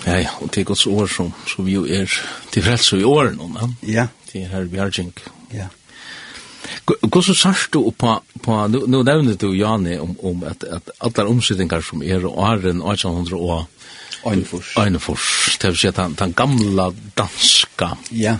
[0.05, 3.73] Ja ja, och till Guds år som som vi är till frälsning i åren, va?
[3.81, 4.07] Ja.
[4.31, 5.19] Det här vi är jink.
[5.49, 5.67] Ja.
[6.83, 11.29] Hvordan sørst du på, på nu, nu nevner du, Jani, om, om at, at alle
[11.29, 13.65] omsetninger som er og åren 1800 og
[14.31, 14.73] Einefors.
[14.77, 18.37] Einefors, det vil si at den, den gamla danska ja.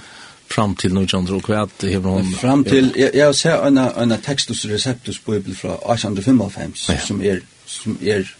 [0.47, 2.31] fram til 1900 og hva hever hun...
[2.39, 6.99] Fram til, jeg, jeg ser en, en tekstus receptus bibel fra 1855 ja.
[7.07, 8.31] som er, som er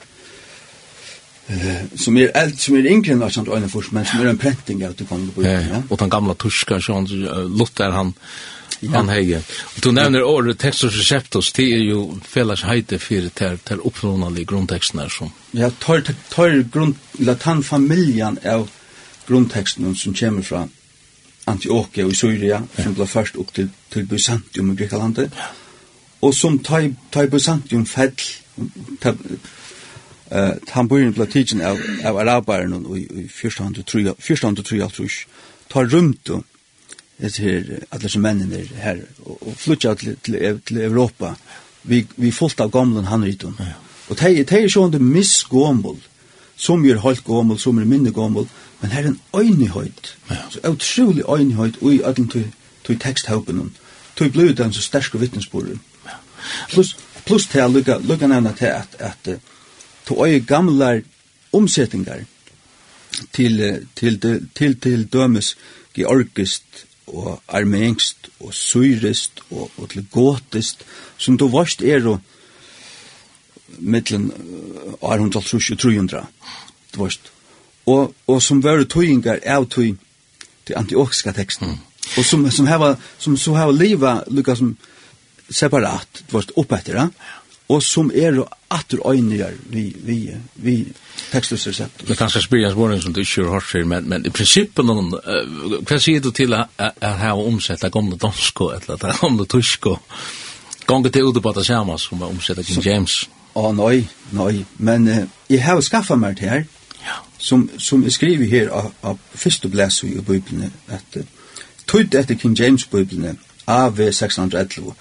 [1.44, 4.80] Uh, som er eld, som er yngre enn Arsand Øynefors, men som er en prenting
[4.88, 5.50] av til kongebøyden.
[5.52, 5.82] Ja, ja.
[5.92, 8.14] Og den gamla turska, Luther, han,
[8.94, 9.38] han hei.
[9.38, 14.46] Og du nevner året Textus Receptus, det er jo felles heite for ter, ter oppnående
[14.46, 15.34] grunnteksten her som.
[15.54, 18.70] Ja, tar, tar grunn, la tan familjan av
[19.28, 20.68] grunnteksten som kommer fra
[21.46, 22.84] Antiochia og i Syria, ja.
[22.84, 25.50] som ble først opp til, til Byzantium i Grekalandet, ja.
[26.24, 28.16] og som tar, tar Byzantium fell,
[29.02, 29.20] tar,
[30.34, 34.88] Uh, han börjar bli tidsen av, av araberen i 1403, 1403,
[35.70, 36.44] tar rumt og
[37.18, 41.36] det här alla som männen är här och flyttar till till, til Europa.
[41.82, 43.56] Vi vi fullt av gamla handriton.
[43.60, 43.66] Ja.
[44.08, 45.98] Och det det är ju inte missgåmbol.
[46.56, 48.48] Som är helt gammal, som är mindre gammal,
[48.80, 50.16] men här är en öjnighet.
[50.28, 50.36] Ja.
[50.50, 52.48] Så otrolig öjnighet och i allt till
[52.86, 53.72] till texthöpen.
[54.16, 55.80] Till blod den så starka vittnesbörden.
[56.06, 56.12] Ja.
[56.70, 56.96] Plus
[57.26, 59.24] plus till lucka lucka at till att att
[60.04, 61.02] till öje gamla
[61.52, 62.26] omsättningar
[63.32, 64.20] till till
[64.54, 65.56] till till dömes
[65.94, 66.64] georgist
[67.08, 70.86] og armengst og syrist og, og til gotist
[71.18, 72.20] som du varst er og
[73.80, 74.30] mittlen
[75.02, 76.26] er hun til trus og trujundra
[76.94, 77.32] du varst
[77.86, 79.96] og, og som var tøyingar av tøy
[80.64, 81.80] til antioxiska teksten mm.
[82.18, 84.76] og som, som, hava, som så hava liva lukka som
[85.50, 87.10] separat du varst oppetter ja
[87.74, 88.38] og som er
[88.70, 90.76] atter øynigar vi, vi, vi
[91.32, 92.08] tekstløse resept.
[92.08, 94.90] Det kanskje spyrir en spørning som du ikke har hørt seg, men, men i prinsippen,
[94.90, 96.64] uh, hva sier du til å
[97.02, 99.96] ha omsett det gamle dansko, eller det gamle tysko,
[100.88, 103.24] ganger til ute på det samme som å omsette King James?
[103.54, 104.04] Å, nei,
[104.38, 106.68] nei, men uh, jeg har skaffet meg til her,
[107.02, 107.18] ja.
[107.38, 111.26] som, som jeg skriver her av, av første blæs i Bibelen, at uh,
[111.90, 114.94] tøyt etter King James-Bibelen, AV 611,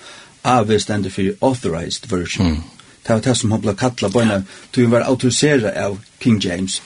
[0.44, 2.46] AV stender for Authorized Version.
[2.46, 2.62] Mm.
[3.02, 6.38] Det var det som han ble kattlet på henne, til hun var autoriseret av King
[6.44, 6.82] James.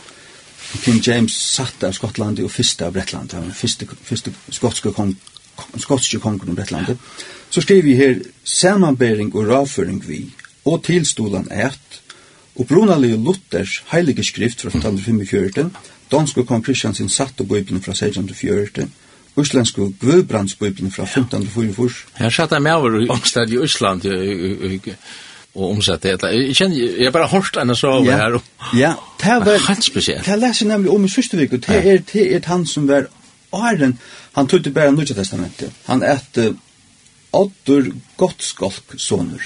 [0.82, 5.14] King James satt av Skottland og første av Bretland, den første, første skotske kong,
[5.78, 6.96] skotske kongen av Bretland.
[7.50, 10.24] Så skriver vi her, samanbering og ravføring vi,
[10.64, 12.00] og tilstolan et,
[12.56, 15.70] og brunalig Luthers heilige skrift fra 1545,
[16.10, 18.90] danske og kong Kristiansen satt og bøyblene fra 1614,
[19.36, 22.06] Íslensku Gvöbrandsbiblen fra 1544.
[22.16, 24.06] Her satt jeg med over i omstad i Ísland
[25.56, 26.16] og omsett det.
[26.22, 28.38] Jeg kjenner, jeg bare hørt henne så over her.
[28.76, 30.26] Ja, det var helt spesielt.
[30.26, 33.08] Det leser nemlig om i sørste vik, og det er, det er han som var
[33.52, 33.98] Arjen,
[34.32, 35.72] han tog det bare Norge testamentet.
[35.86, 36.56] Han et
[37.32, 39.40] Oddur Gottskolk soner.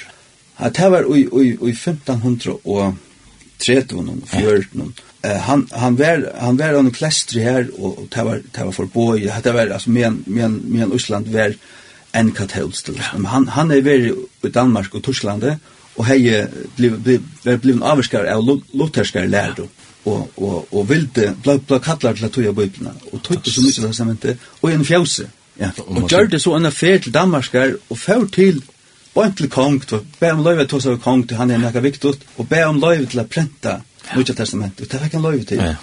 [0.59, 2.97] Det var i 1530 og
[3.61, 4.09] 14
[4.81, 8.73] og han han var han var under plastri här och, och det var det var
[8.73, 9.33] för boy.
[9.43, 11.55] Det var alltså men men men Island var
[12.13, 13.03] en katolsk ja.
[13.15, 15.57] men han han är väl i Danmark och Tyskland
[15.95, 19.61] och hej blev blev blev en avskar av lutherskar lärd
[20.05, 23.85] och och och vilde blå blå kallad till att ta bibeln och tog så mycket
[23.85, 25.27] testamentet och en fjause
[25.59, 25.71] ja.
[25.77, 28.63] Och gjorde så en affær til Danmarkar och fær till
[29.15, 29.83] Bant til kong,
[30.21, 33.09] bæ om løyve til oss av kong, han er nekka viktig, og bæ om løyve
[33.11, 33.81] til å prenta
[34.17, 34.91] Nya testamentet.
[34.91, 35.63] Det fikk han løyve til.
[35.63, 35.75] Ja.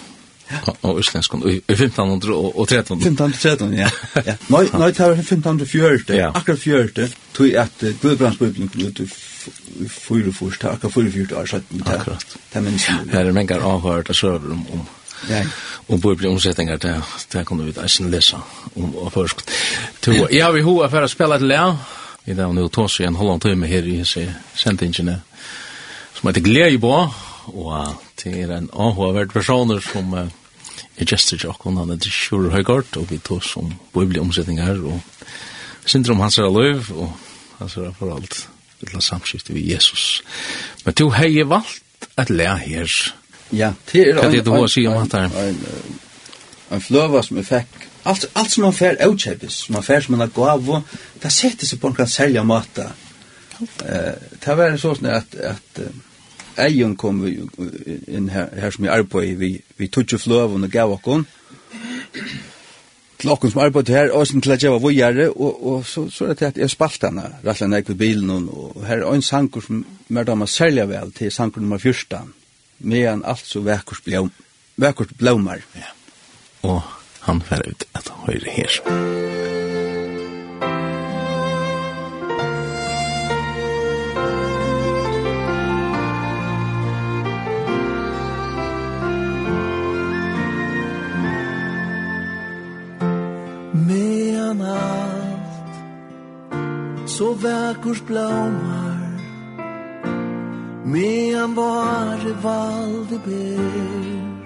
[0.48, 0.72] Ja.
[0.82, 2.96] Og islensk i 1513.
[2.96, 3.88] 1513, ja.
[4.14, 4.34] ja.
[4.48, 6.30] Nei, nei, det var 1540, ja.
[6.34, 9.08] akkurat 40, tog at Gudbrandsbibelen kom ut i
[9.92, 12.38] fyra først, akkurat fyra fyra år, så akkurat.
[12.52, 13.14] det minns jag.
[13.14, 14.86] er är avhørt avhörda søver om, om
[15.28, 15.44] Ja.
[15.86, 18.42] Och på blir omsättningar där där kommer vi att sen läsa
[18.74, 19.50] om och först.
[20.00, 20.28] Två.
[20.30, 21.76] Ja, vi hoa för att spela ett lär.
[22.24, 25.20] Vi där nu tar sig en hålland timme här i sig sentingen.
[26.14, 27.10] Som heter Glädjebo
[27.54, 30.26] og det er en avhåverd personer som uh,
[30.98, 34.60] er gestor til okken, han er til Sjur Høygard, og vi tog som bøybelig omsetning
[34.62, 35.00] her, og
[35.86, 37.12] syndrom hans er løyv, og
[37.58, 38.48] hans er for alt
[38.82, 40.22] et samskifte vi Jesus.
[40.84, 43.14] Men du har valgt et le her.
[43.50, 44.14] Ja, det er...
[44.14, 45.34] Hva er det du har å si om hatt her?
[45.48, 45.62] En,
[46.76, 50.20] en fløva som jeg fikk alt, alt som man fär outkepis man fär som man
[50.20, 50.82] har gav, og
[51.22, 52.92] det setter seg på en kan selja mata
[53.84, 55.90] eh det var sånn at, at uh,
[56.58, 57.36] Eion kom vi
[58.08, 61.26] inn her, her som vi arbeid, vi, vi tog jo fløven og gav okkon.
[63.18, 66.06] Til okkon som arbeid her, og som til at jeg var vågjere, og, og så,
[66.10, 69.02] så er det at jeg spalt henne, rett og slett ved bilen, og, og her
[69.02, 72.34] er en sanker som mer damer særlig vel til sanker nummer 14,
[72.78, 74.32] medan alt så vekkurs blom,
[74.78, 75.62] vekkurs blomar.
[75.74, 75.90] Ja.
[76.68, 76.82] Og
[77.26, 79.57] han fer ut at høyre her.
[93.86, 95.74] medan allt
[97.06, 99.08] så väkors blommar
[100.84, 104.38] medan vare valde ber.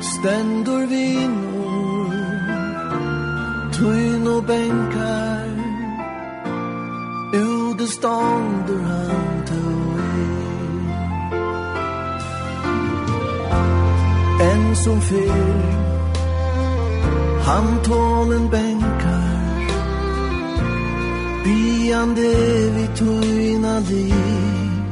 [0.00, 1.66] Ständor vinor
[3.72, 5.46] tyn och bänkar
[7.32, 10.00] ude stånder han tog
[14.40, 15.85] en som fyr
[17.46, 19.66] Han tålen bänkar.
[21.44, 22.32] Biande
[22.74, 24.82] vi tøyna liv.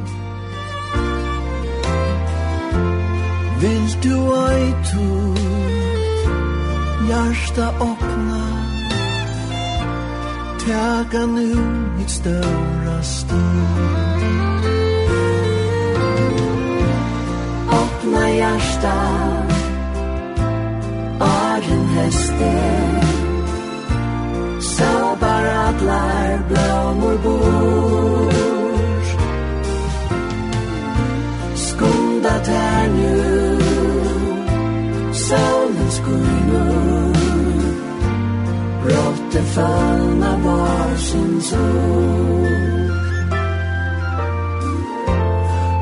[3.59, 4.15] Vill du
[4.47, 5.39] ej tut?
[7.09, 8.45] Hjärsta öppna.
[10.65, 11.55] Taga nu
[11.97, 13.67] mitt stora stund.
[17.69, 18.93] Öppna hjärsta.
[21.19, 21.44] Öppna
[22.05, 23.01] väster
[24.59, 28.31] Så baratlar blommor bor
[31.55, 33.59] Skunda är nu
[35.13, 37.15] Solen skunnor
[38.83, 42.45] Brotte fallna var sin sol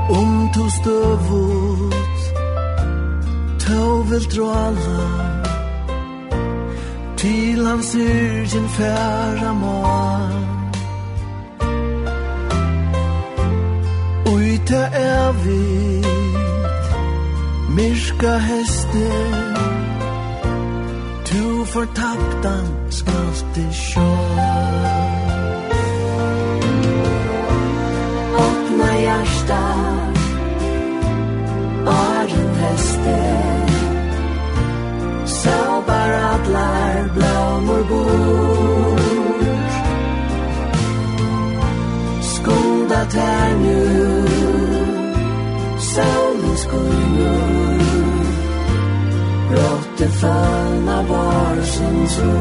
[0.10, 1.94] Om to støvut
[3.60, 5.33] Tau vil drala
[7.24, 10.34] Til hans yrgen færa man
[14.34, 15.64] Ui ta vi
[17.76, 19.08] Myrka heste
[21.26, 24.10] Tu fortaptan skal til sjå
[28.48, 30.23] Åpna hjertan
[51.74, 52.32] 深处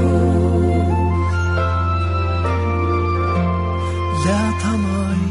[4.24, 5.22] Lært han øy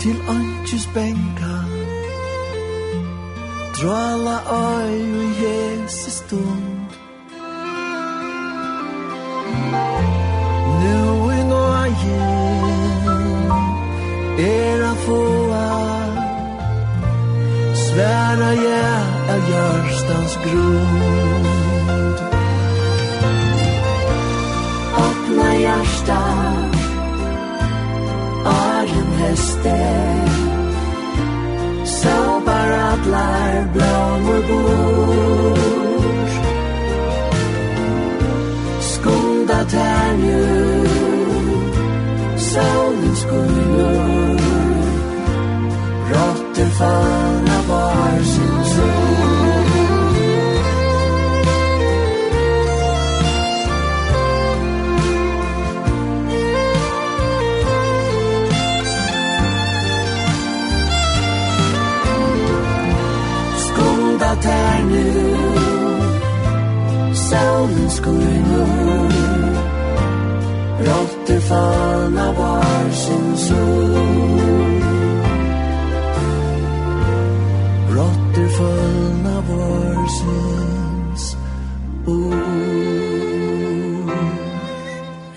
[0.00, 1.54] Til ønskjus benka
[3.76, 4.94] Drala øy
[5.24, 6.64] i hese stund.
[10.82, 12.24] Nu i nøye
[14.38, 15.44] Er han få
[17.74, 21.33] Svära jag av hjärstans grund.
[26.04, 26.70] hesta
[28.44, 29.78] Arjen heste
[31.84, 35.58] Så bara att atlar blåmor bor
[38.80, 40.86] Skunda tär nu
[42.36, 44.38] Solen skullar
[46.10, 47.43] Rotter fall
[71.54, 73.94] sanna var sin sol
[77.96, 81.24] Rotter fullna var sins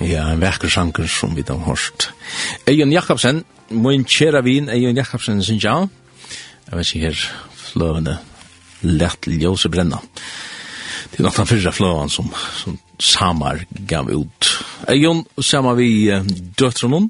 [0.07, 2.11] Ja, en vekker sanger som vi da hørt.
[2.69, 5.89] Eion Jakobsen, min kjæra vin, Eion Jakobsen, sin jeg.
[6.69, 7.23] Jeg vet ikke her,
[7.59, 8.15] fløvende,
[8.81, 9.99] lett ljøse brenna.
[9.99, 10.46] Ja.
[11.17, 14.49] Det er nok den fyrre fløven som, som Samar gav ut.
[14.89, 16.21] Ejon samar vi eh,
[16.59, 17.07] döttren hon.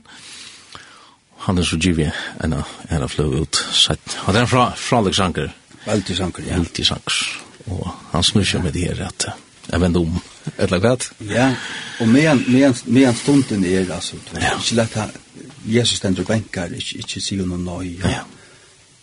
[1.43, 3.56] Han er så givet en av flöv ut.
[3.72, 6.56] Så att, den fra, fra Veldig sanker, ja.
[6.56, 7.43] Altisanker.
[7.67, 9.26] Og han snur snurrar med det här att
[9.70, 10.20] jeg vender om.
[10.58, 11.12] Et eller annet.
[11.17, 11.54] Ja,
[12.00, 14.15] och medan, medan, medan stunden är altså.
[14.32, 14.58] det ja.
[14.58, 15.17] Ikke lett att
[15.65, 18.00] Jesus stender og bänkar, ikke, ikke sier noe nøy.
[18.00, 18.10] Ja.
[18.10, 18.24] ja.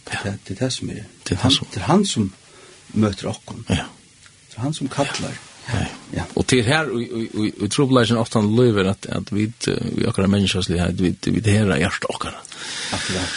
[0.05, 1.05] Det, det er det som er.
[1.29, 1.67] Det er han som.
[1.75, 2.33] Det er han som
[2.93, 3.41] møter oss.
[3.69, 3.85] Ja.
[4.55, 5.35] Det er han som kallar.
[5.65, 5.81] Ja.
[6.13, 6.25] ja.
[6.37, 11.01] Og til her, vi tror som ofte han løyver at, at vi, vi akkurat menneskeslighet,
[11.01, 12.57] vi, vi det her er hjertet akkurat.
[12.93, 13.35] Akkurat.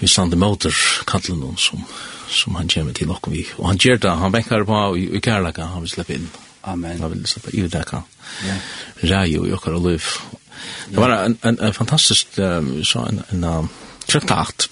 [0.00, 0.74] Vi stande møter
[1.06, 1.84] kallen noen som,
[2.28, 3.46] som han kommer til okkur vi.
[3.58, 6.28] Og han gjør det, han vekker på i, i kærlaka, han vil slippe inn.
[6.68, 7.00] Amen.
[7.00, 8.04] Han vil slippe i det kan.
[8.44, 8.58] Ja.
[9.14, 10.10] Rei og i akkurat løyv.
[10.90, 13.70] Det var en, en, en fantastisk, så en, en, en
[14.10, 14.68] traktat.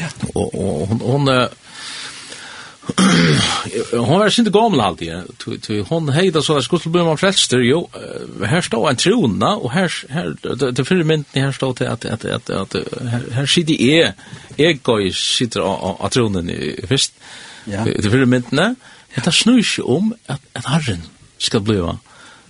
[0.00, 0.08] Ja.
[0.32, 1.61] Og, og, og, og, og,
[3.92, 5.12] hon var inte gamal alltid.
[5.88, 7.58] Hon hejda så att skulle bli man frälster.
[7.58, 7.90] Jo,
[8.44, 10.36] här står en trona och här här
[10.72, 12.76] det för men här står det att att att att
[13.32, 14.14] här sitter är
[14.56, 16.50] är går sitter av tronen
[16.88, 17.12] först.
[17.64, 17.84] Ja.
[17.84, 18.74] Det för men nej.
[19.14, 21.02] Det snurrar om att att Herren
[21.38, 21.98] ska bliva.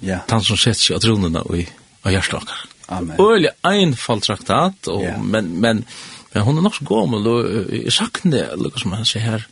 [0.00, 0.18] Ja.
[0.28, 1.68] Han som sätts i tronen och i
[2.02, 2.42] och står
[2.86, 3.16] Amen.
[3.20, 5.84] Öle einfalt traktat och men men
[6.32, 9.46] men hon är nog så gammal och saknar som han säger här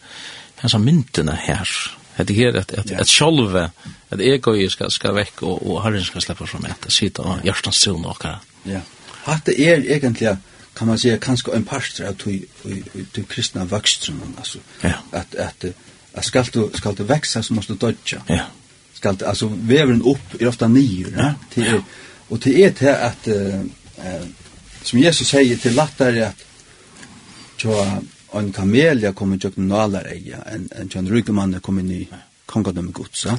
[0.60, 1.96] hans myndene her.
[2.20, 3.70] Det her at, at, at sjolve,
[4.10, 7.40] at egoet skal, skal vekk, og, og herren skal slippe fra meg, at sitte av
[7.46, 8.34] hjertens til noe.
[8.68, 8.82] Ja.
[9.24, 10.34] Hatt er egentlig,
[10.76, 14.98] kan man säga, kanskje en parster av de kristna vöxtrummen, altså, ja.
[15.12, 15.64] at, at,
[16.12, 18.20] at skal du, skal du växa så måste du dodja.
[18.28, 18.44] Ja.
[18.94, 21.32] Skal du, altså, veveren upp er ofta nio, ja.
[21.54, 21.80] Til, ja.
[22.30, 23.64] Og til er til at, uh,
[23.98, 24.28] uh,
[24.84, 26.46] som Jesus sier til latter, at,
[27.58, 27.84] tja,
[28.38, 32.00] en kamelia kommer ikke noen nalar eia, en, en kjønn rykke mann kom inn i
[32.50, 33.26] kongadømme gods.
[33.26, 33.38] Ja.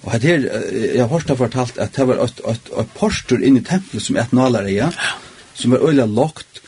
[0.00, 3.64] Og her, jeg har hørt fortalt at det var et, et, et postur inn i
[3.64, 4.88] tempelet som et nalar eia,
[5.54, 6.62] som var øyla lagt,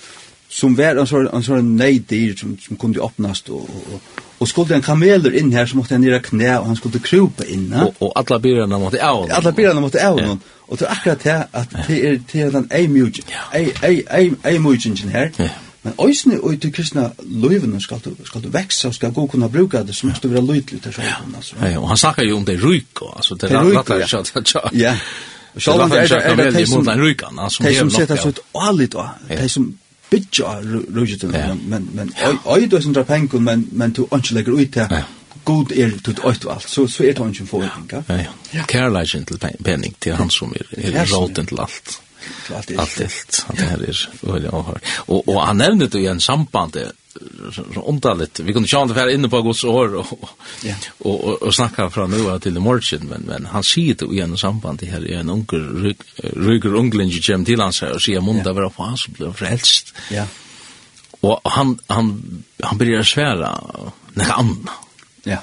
[0.52, 4.76] som var en sånn, en sånn neidir som, som kunde åpnast, og, og, og skulle
[4.76, 7.70] en kameler inn her, så måtte han nere knæ, og han skulle krupa inn.
[7.72, 9.36] Og, og alla byrarna måtte av honom.
[9.38, 10.42] Alla byrarna måtte av någon
[10.72, 13.12] och det er akkurat det att det är det er den ei ej
[13.52, 14.58] ej ej ei, ei
[15.12, 15.48] här ja.
[15.82, 19.48] Men øysene og til kristna løyvene skal du, skal du vekse og skal gå kunne
[19.50, 21.34] bruke det, så måste du være løytlig til sjølven.
[21.36, 21.56] Altså.
[21.62, 24.70] Ja, og han snakker jo om det ryko, altså det er rattar ikke at ja.
[24.78, 24.96] Ja,
[25.58, 29.08] sjølven det er det de som rykan, altså de som setter seg ut alit av,
[29.28, 29.72] de som
[30.12, 30.52] bidja
[31.32, 31.54] ja.
[31.54, 32.12] men, men
[32.46, 35.02] øy du er drar pengen, men, men du ikke legger ut det, Ja.
[35.44, 38.04] god er til øyt alt, så, så er det ikke en forventning.
[38.08, 38.24] Ja,
[38.54, 38.64] ja.
[38.68, 42.00] Kærleisen til penning, til han som er, er råten til alt.
[42.54, 46.76] Allt allt han här är väl jag Och och han nämnde det ju en samband
[47.74, 50.30] så underligt Vi kunde sjön för inne på Guds år och
[50.62, 50.74] ja.
[50.98, 54.36] och, och, och snacka från nu till morgon men men han ser det i en
[54.36, 58.52] samband det här är en onkel ryger unglinge gem till han säger och ser munda
[58.52, 59.94] vara på hans blev frälst.
[60.10, 60.26] Ja.
[61.20, 63.60] Och han han han börjar svära
[64.14, 64.70] när han.
[65.22, 65.38] Ja.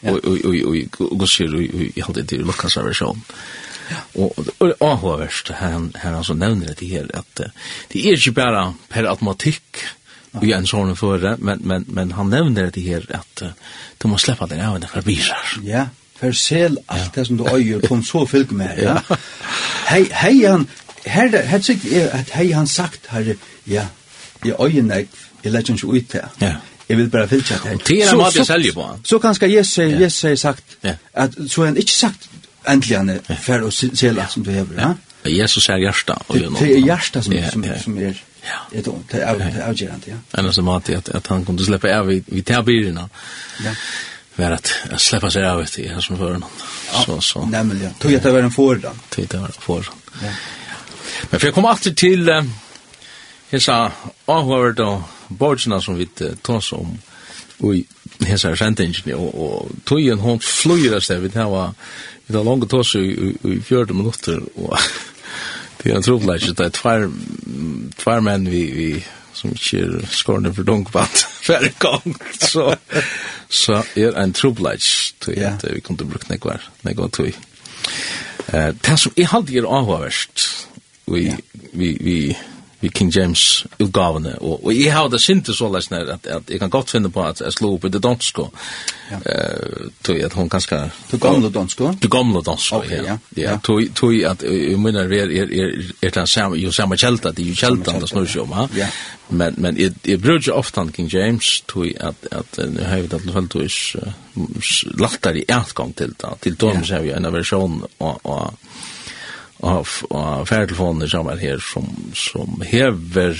[0.00, 0.10] Ja.
[0.12, 3.20] Och och och och Guds i hade det Lukas version.
[3.28, 3.34] Ja
[4.14, 7.46] Og, og, og avhåverst, her, han altså nevner det her, at
[7.92, 9.84] det er ikke bare per automatikk
[10.42, 13.44] i en sånn føre, men, men, men han nevner det her at
[14.02, 15.52] du må slippe deg av denne bilar.
[15.62, 18.78] Ja, for selv alt det som du øyer, kom så fylk med.
[18.82, 18.98] Ja.
[19.90, 20.68] Hei, hei han,
[21.06, 23.34] her, her sikkert er at hei han sagt her,
[23.70, 23.88] ja,
[24.44, 25.04] i øyene,
[25.44, 26.24] jeg legger ikke ut det.
[26.40, 26.54] Ja.
[26.88, 27.72] Jeg vil bare fylke det.
[27.72, 29.04] Og tida måtte jeg selge på han.
[29.04, 30.76] Så kan skal jeg si, jeg si sagt,
[31.14, 32.28] at så er han ikke sagt
[32.68, 34.94] endelig han fer og sela som du hever, ja?
[35.24, 36.18] Jesus er hjärsta.
[36.28, 38.80] Det är hjärsta som, som, som är Ja.
[39.10, 40.14] Det er avgjørende, ja.
[40.30, 43.08] Annars alltså mat att att han kunde släppa av vi vi tar bilarna.
[43.64, 43.70] Ja.
[44.36, 46.44] Var att släppa sig av det här som förrän.
[47.06, 47.46] Så så.
[47.46, 47.94] Nämligen.
[47.94, 49.00] Tog jag det var en fördan.
[49.08, 49.84] Tog det var en.
[50.22, 50.28] Ja.
[51.30, 52.50] Men för jag kommer alltid till
[53.50, 53.92] hesa
[54.24, 56.06] avhörd och borgarna som vi
[56.42, 56.98] tar om
[57.74, 57.84] i
[58.22, 61.72] hesa sendingen og og tøyen hon fløyra seg við hava
[62.28, 64.78] við ein langa tosu í 40 minuttir og
[65.82, 67.08] det er trúleik at det tvær
[68.00, 68.88] tvær menn vi vi
[69.34, 72.70] som kjer skorne for dunkvant fer gang så
[73.48, 74.86] så er ein trúleik
[75.20, 77.32] til at vi kom til brukt nekvar nekvar tøy
[78.52, 80.48] eh det som er haldir avhørt
[81.06, 81.30] vi
[81.72, 82.18] vi vi
[82.84, 84.34] vi King James utgavene.
[84.40, 87.24] Og, og jeg har det sinte så løsne at, at jeg kan godt finne på
[87.24, 88.48] at jeg slo opp i det dansko.
[89.10, 89.20] Ja.
[89.20, 90.78] Uh, tog at hun kanskje...
[91.10, 91.92] Det gamle dansko?
[92.02, 93.02] Det gamle dansko, okay, ja.
[93.14, 93.18] ja.
[93.36, 93.50] ja.
[93.54, 93.58] Ja,
[93.94, 97.52] Tog at jeg mener er, er, er, er det samme, jo samme kjelta, det er
[97.52, 98.56] jo kjelta det snur seg om.
[98.76, 98.88] Ja.
[99.28, 103.08] Men, men jeg, jeg brukar ikke ofte King James tog at, at nu har vi
[103.12, 106.34] det til tog uh, lattare i etgang til det.
[106.42, 106.96] Til dem ja.
[106.96, 108.54] har vi en versjon og, og
[109.64, 113.38] av, av færtelefoner sammen her som, som hever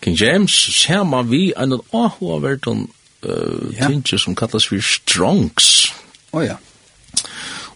[0.00, 2.86] King James ser man vi en avhåvert om
[3.26, 3.86] uh, ja.
[3.86, 5.90] tinge som kallas for Strongs.
[6.32, 6.56] Å oh, ja.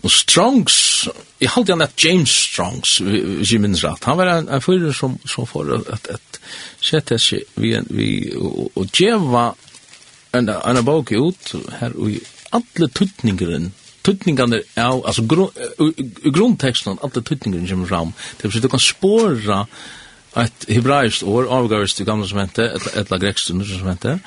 [0.04, 0.76] Og Strongs,
[1.40, 4.92] jeg halte han at James Strongs, hvis jeg minns rett, han var en, en fyrir
[4.96, 6.40] som, som får at, at
[6.84, 9.50] sette seg vi, vi, og, og djeva
[10.36, 12.20] en, en bok ut her og i
[12.54, 13.72] alle tutningeren
[14.04, 15.92] tutningen er, altså av alltså
[16.30, 19.66] grundtexten alla tøtningarna kommer fram, det betyr du kan spåra
[20.36, 24.18] et hebraiskt år avgavs i gamla som hente, et ett grekst grekiskt som hente,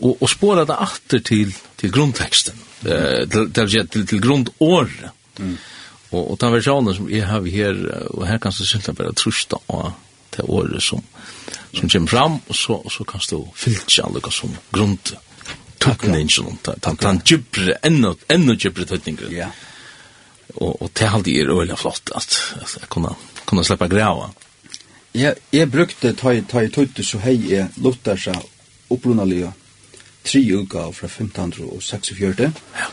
[0.00, 2.54] og, og spåra det åter til till grundtexten
[2.84, 4.88] eh till til, til grundår
[5.38, 5.56] mm.
[6.10, 9.56] og, og den versjonen som jeg har här og her kan du synta bare trusta
[9.68, 9.92] av
[10.36, 11.02] det året som
[11.74, 15.16] som kommer fram og så så kan du fylla alle som grund
[15.80, 16.58] tutningen,
[17.00, 19.32] den djubre, enda djubre tutningen.
[19.32, 19.50] Ja.
[20.56, 23.14] Og, og det halde er øyla flott at, at jeg kunne,
[23.46, 24.30] kunne slippe grava.
[25.16, 28.34] Ja, jeg brukte ta i tøyte så hei jeg Luthersa
[28.92, 29.52] opprunalige
[30.24, 32.52] tre uka fra 1546.
[32.76, 32.88] Ja.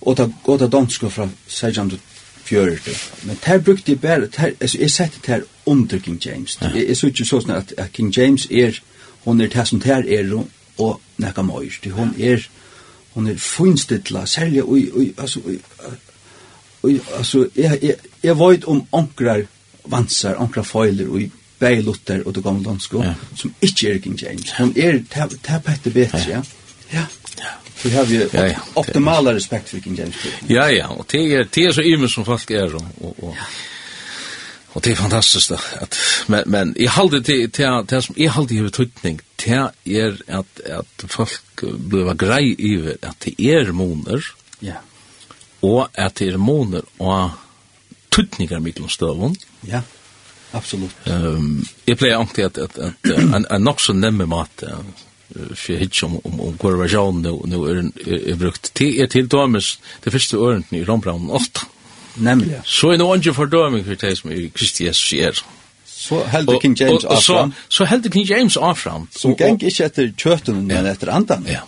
[0.00, 2.96] Og ta, og ta danske fra 1640.
[3.22, 6.58] Men der brukte jeg bare, der, altså, jeg sette der under King James.
[6.60, 6.68] Ja.
[6.74, 8.80] Jeg, jeg så ikke sånn at, at King James er,
[9.24, 10.34] hon er det som der er,
[10.78, 11.78] og nekka møyr.
[11.82, 12.48] Til hon er,
[13.14, 15.58] hon er finstidla, særlig, ui, ui, altså, ui,
[16.82, 19.46] ui, altså, jeg, jeg, jeg veit om onkrar
[19.84, 23.14] vansar, onkrar foiler, og bei Luther og det gamle dansko, ja.
[23.38, 24.52] som ikkje er King James.
[24.58, 26.40] Hon er, det er pette betre, ja.
[26.92, 27.04] Ja.
[27.38, 27.52] ja.
[27.82, 28.58] Så har vi ja, ja.
[28.74, 30.16] optimala respekt for King James.
[30.50, 33.36] Ja, ja, og det er, det er så imen som folk er, og, og, og.
[34.72, 35.58] Og det er fantastisk da.
[35.84, 35.96] At,
[36.32, 40.62] men, men jeg halde det, det, det, som jeg halde i betydning det er at,
[40.64, 44.24] at folk blir grei iver at det er moner,
[44.62, 44.80] ja.
[45.62, 47.38] og at det er moner og
[48.12, 49.36] tuttningar miklum støvun.
[49.66, 49.82] Ja,
[50.52, 50.94] absolutt.
[51.06, 54.64] Um, jeg pleier alltid at, at, at, en, en nok så nemme mat,
[55.32, 58.72] for hitch om, om, om hver versjon nu, nu er, er, er brukt.
[58.78, 61.66] Det er til dømes det første ørenten i Rombraunen 8.
[62.20, 62.60] Nemlig.
[62.68, 65.40] Så er noe ikke fordøming for det som er Kristi Jesus er.
[66.02, 69.08] Så heldur King James og, så, så heldur King James avfram.
[69.14, 71.46] Som geng ikke etter kjøtten, men etter andan.
[71.46, 71.62] Ja.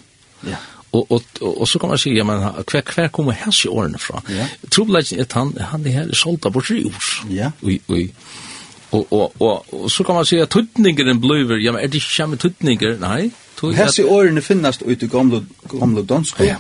[0.47, 0.59] ja.
[0.95, 3.71] Og, og, og, og så kan man si, ja, men hver, hver kommer hans i
[3.71, 4.23] årene fra?
[4.31, 4.49] Ja.
[4.75, 7.13] Trobladjen er at han, han er her solgt av vårt jord.
[7.31, 7.53] Ja.
[7.63, 8.09] Ui, ui.
[8.95, 12.03] Og, og, og, og, så kan man si at tuttningeren blir, ja, men er det
[12.03, 12.99] ikke kjemme tuttninger?
[13.03, 13.31] Nei.
[13.79, 16.59] Hans i årene finnes ut i gamle, gamle dansk, ja.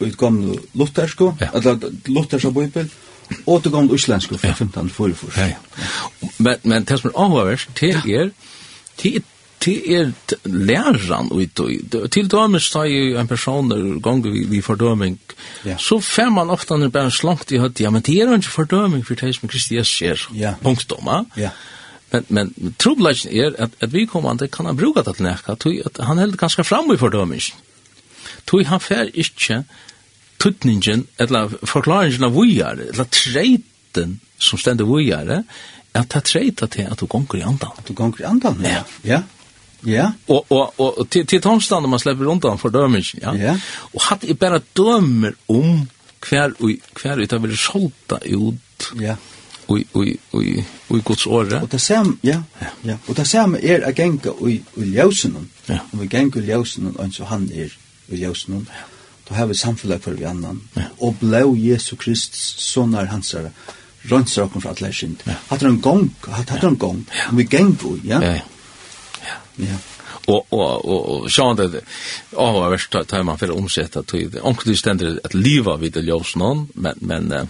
[0.00, 1.52] ut i gamle luthersko, ja.
[1.54, 1.76] eller
[2.08, 3.09] luthersko bøybel, ja
[3.44, 5.30] återgående isländsk från 1544.
[5.36, 6.28] Ja, ja.
[6.36, 8.30] Men, men det som är avhörst till er,
[8.96, 9.22] till
[9.64, 10.12] det er
[10.48, 13.68] læran ut og til dømes tar jo en person
[14.02, 15.18] ganger vi, vi fordøming
[15.66, 15.76] ja.
[15.78, 18.54] så fer man ofta når bare slankt i høtt ja, men det er jo ikke
[18.54, 20.54] fordøming for det som Kristi Jesus skjer ja.
[20.62, 21.50] punktum ja.
[22.12, 26.02] men, men trobladjen er at, at vi kommande kan han bruka det til nekka at
[26.08, 27.44] han held ganske fram i fordøming
[28.48, 29.64] tog han fer ikke
[30.40, 35.44] tutningen, eller forklaringen av vujar, eller treiten som stender vujar,
[35.92, 37.76] at det treita til at du gonger i andan.
[37.76, 38.84] At du gonger i andan, ja.
[39.04, 39.22] Ja,
[39.84, 40.10] ja.
[40.28, 43.34] Og, og, og til, til tomstand man slipper han for dømingen, ja.
[43.36, 43.56] ja.
[43.94, 45.88] Og hatt i bare dømer om
[46.28, 48.92] hver og hver ut av solta ut.
[49.00, 49.16] Ja.
[49.70, 51.54] Oi oi oi oi Guds orð.
[51.62, 52.42] Og det sam, ja.
[52.84, 52.96] Ja.
[53.06, 55.48] Og det sam er að genga og og ljósunum.
[55.68, 55.80] Ja.
[55.92, 57.72] Og vi gengur ljósunum eins og han er
[58.10, 58.66] i ljósunum.
[58.68, 58.99] Ja
[59.30, 60.68] då har vi samfunnet för vi annan.
[60.74, 60.82] Ja.
[60.98, 63.50] Och blev Jesu Krist Kristus sonar hans herre.
[64.02, 65.22] Rönsar och från alla synd.
[65.24, 65.32] Ja.
[65.48, 67.04] Hade en gång, hade hade en gång.
[67.10, 67.36] Ja.
[67.36, 68.24] Vi gäng på, ja.
[68.24, 68.32] Ja.
[68.32, 68.40] Ja.
[69.56, 69.76] ja.
[70.26, 71.80] Og, og, og, og sjåan det
[72.32, 74.38] åh vad verst, tar man för tog, tid.
[74.42, 77.48] Onkel ständer att liva vid det ljus någon men men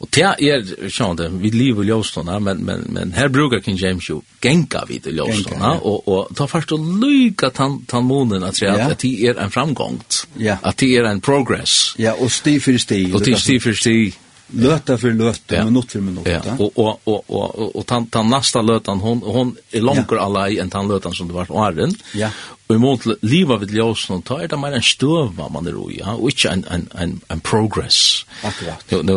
[0.00, 3.76] Og det er, är det, vi lever i Ljóstorna men men men her brukar King
[3.76, 5.78] James jo genka vid i ljøstånda, ja.
[5.82, 8.10] og, og ta først å lycka tan tan
[8.42, 8.52] at, ja.
[8.52, 10.56] säga att det er en framgångt, Ja.
[10.62, 11.94] at det er en progress.
[11.98, 12.60] Ja, och sti.
[12.60, 13.14] för stig.
[13.14, 14.14] Och stig för stig
[14.46, 15.64] Löta för löta, ja.
[15.64, 16.26] minut för minut.
[16.26, 16.56] Ja.
[16.58, 20.20] Och och och och och tant tant nästa lötan hon hon är långare ja.
[20.20, 21.94] alla i en tant lötan som det var åren.
[22.14, 22.30] Ja.
[22.66, 25.90] Och i mån leva vid Ljósen och ta är det mer en stöva man ro
[25.90, 28.26] i, ja, och inte en en en en progress.
[28.42, 28.84] Akkurat.
[28.88, 29.12] Jo, nu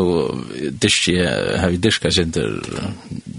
[1.10, 2.54] year have har vi diskas inte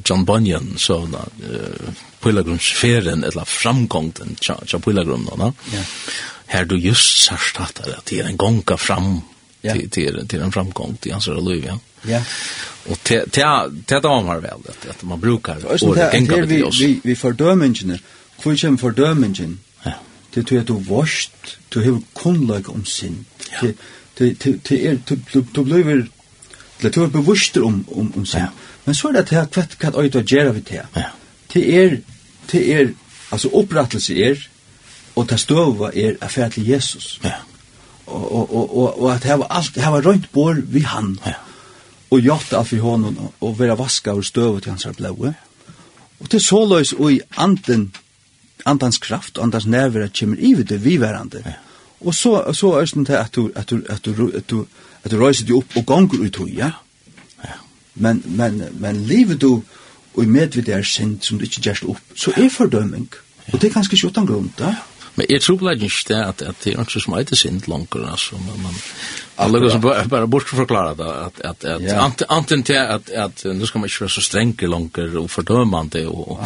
[0.04, 5.52] John Bunyan så na uh, pilgrimsfärden eller framgången cha pilgrim då, va?
[5.72, 5.80] Ja.
[6.46, 9.20] Här du just särskilt att det är en gånga fram
[9.60, 9.72] ja.
[9.72, 11.78] till till till en framgång till hans liv ja.
[12.02, 12.22] Ja.
[12.88, 13.44] Och te te
[13.86, 16.80] te då man väl att att man brukar och tänka på det oss.
[16.80, 17.98] Vi vi fördömningen.
[18.42, 19.58] Kvichem fördömningen.
[19.82, 19.92] Ja.
[20.34, 23.24] Det tror jag du washt, du har kunnlag om synd.
[23.60, 23.74] Det
[24.14, 26.06] det det är du du blir
[26.80, 28.46] det du är bevisst om om om synd.
[28.84, 30.86] Men så är det här kvätt kan öta göra vi det.
[30.92, 31.02] Ja.
[31.52, 32.00] Det är
[32.50, 32.94] det är
[33.28, 34.48] alltså upprättelse är
[35.14, 37.20] och det stöva är affär till Jesus.
[37.22, 37.32] Ja
[38.10, 41.18] og, og, og, og at hava alt, hava rønt bor vi han.
[41.26, 41.38] Ja.
[42.10, 45.34] Og gjort af for honom og vera vaska og støvet til hans blåe.
[46.20, 47.92] Og til såløys og i anden,
[48.66, 51.42] andans kraft og andans nerver at kommer i det vi verande.
[51.46, 51.52] Ja.
[52.00, 54.66] Og så, så er det at du, at du, at du, at du,
[55.04, 56.70] at du reiser deg opp og gonger ut hoi, ja.
[57.44, 57.56] ja.
[57.94, 59.62] Men, men, men livet du
[60.14, 63.08] og i medvitt er sint som du ikke gjerst opp, så er fordømming.
[63.52, 64.72] Og det er ganske skjortan grunn, da.
[64.74, 64.99] Ja.
[65.20, 68.06] Men jeg tror bare ikke det at, at det er ikke som eit sint langer,
[68.08, 68.78] altså, men man,
[69.44, 71.98] alle går som bare bare bort forklare det, at, at, at ja.
[72.04, 76.06] ant, anten til at, at nå skal man ikke være så strenge langer og fordømende,
[76.08, 76.40] og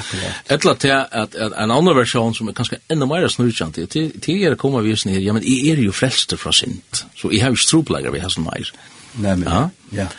[0.51, 4.43] etla til at, at en annen versjon som er kanskje enda mer snurkjant, til til
[4.43, 7.47] er kommer vi sånn her, ja, men jeg er jo frelster fra sint, så jeg
[7.47, 8.75] har jo stroplegger vi har sånn mer.
[9.23, 9.69] Nei, ja.
[9.95, 10.11] ja.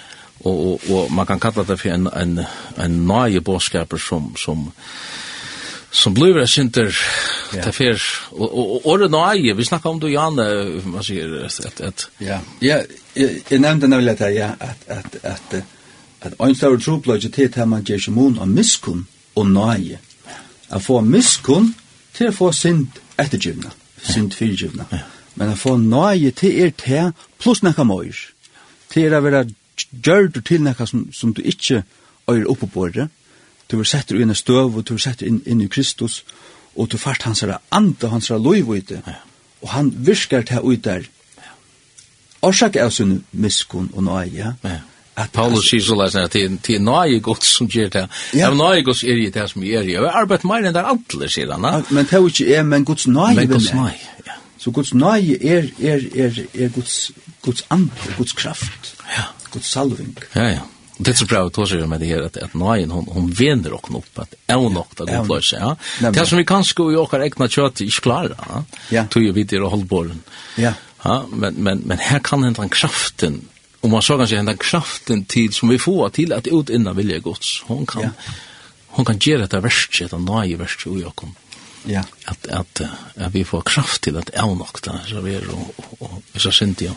[0.46, 2.40] Og, og, og man kan kalla det for en, en,
[2.80, 5.25] en nøye bådskaper som, som, som
[5.96, 6.96] som blir det synter
[7.54, 7.72] yeah.
[7.72, 10.36] fer och och det nej vi snackar om då Jan
[10.84, 12.40] man säger att att ja.
[12.60, 12.82] Ja
[13.50, 15.54] jag nämnde när det ja att att att
[16.20, 20.00] att en stor truplage till att man ger Simon och miskum och nej
[20.70, 21.74] att få miskum
[22.14, 22.88] till att få synd
[23.18, 23.72] eftergivna
[24.02, 24.86] synd fyrgivna
[25.34, 28.16] men att få nej till er te plus näka mojs
[28.88, 29.46] till att vara
[29.90, 31.84] gjörd till näka som som du inte
[32.26, 33.08] är uppe på det
[33.72, 36.24] Du er sett i en støv, og du er sett inn, inn i Kristus,
[36.76, 39.02] og du fart hans ande, hans herre lov ut det,
[39.62, 41.08] og han virker til ut der.
[41.38, 41.54] Ja.
[42.42, 44.78] Orsak er sin miskun og nøye, ja.
[45.16, 48.02] At Paulus sier så lesen at det er nøye godt som gjør det.
[48.36, 49.94] Ja, men nøye godt er i det som er i.
[49.94, 51.86] Jeg har arbeidt mer enn det alle, sier han.
[51.88, 53.36] Men det er jo ikke er, men Guds nøye.
[53.38, 54.36] Men Guds nøye, ja.
[54.60, 57.12] Så Guds nøye er, er, er, er Guds,
[57.42, 59.30] Guds ande, Guds kraft, ja.
[59.54, 60.18] Guds salving.
[60.36, 60.68] Ja, ja.
[60.98, 63.74] Det är så bra att ta med det här att, att nej, hon, hon vänder
[63.74, 65.54] och upp att är nog att gå plats.
[65.54, 65.78] Ja.
[66.12, 68.66] Det som vi kanske och jag har ägnat kött i klara.
[68.90, 69.06] Ja.
[69.06, 70.22] Tog ju vid det och hållbollen.
[70.56, 70.74] Ja.
[71.02, 73.42] Ja, men, men, men här kan hända kraften
[73.82, 77.20] Om man såg kanske hända kraften till som vi får till att ut innan vilja
[77.20, 77.64] gods.
[77.66, 78.10] Hon kan, ja.
[78.88, 81.14] hon kan ge detta värst, detta nöje värst i jag
[81.86, 82.04] ja.
[82.26, 82.82] Att, att,
[83.16, 86.82] att vi får kraft till att avnokta så vi är och, och, och så synd
[86.82, 86.96] jag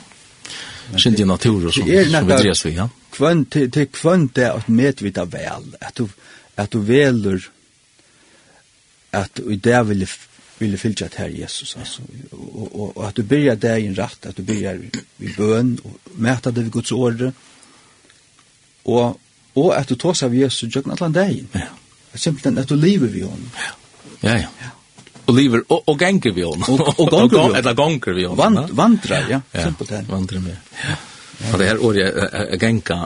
[0.97, 2.89] synd i natur och sånt som vi drevs vi ja
[3.19, 6.09] kvønn til, til kvønn det at medvita vel, at du,
[6.57, 7.43] at du veler
[9.17, 10.09] at i det vil
[10.59, 12.03] vil fylgja til Jesus altså.
[12.33, 14.81] og, og, og at du byrjar det i en rett at du byrjar
[15.23, 17.31] i bøn og mæta det vi Guds åre
[18.85, 19.21] og,
[19.55, 21.69] og at du tås av Jesus jøkken atlan deg ja.
[22.15, 23.47] simpelthen at du lever vi hon
[24.23, 24.75] ja ja.
[25.29, 26.63] Og lever, og, og ganger vi hon.
[26.73, 27.57] Og, og ganger vi hon.
[27.59, 28.39] Eller ganger vi hon.
[28.39, 29.41] Vand, vandrar, ja.
[29.53, 29.65] ja.
[29.67, 30.07] Simpelthen.
[30.09, 30.57] Vandrar med.
[30.81, 30.95] Ja.
[31.53, 32.97] Og det her året er genka,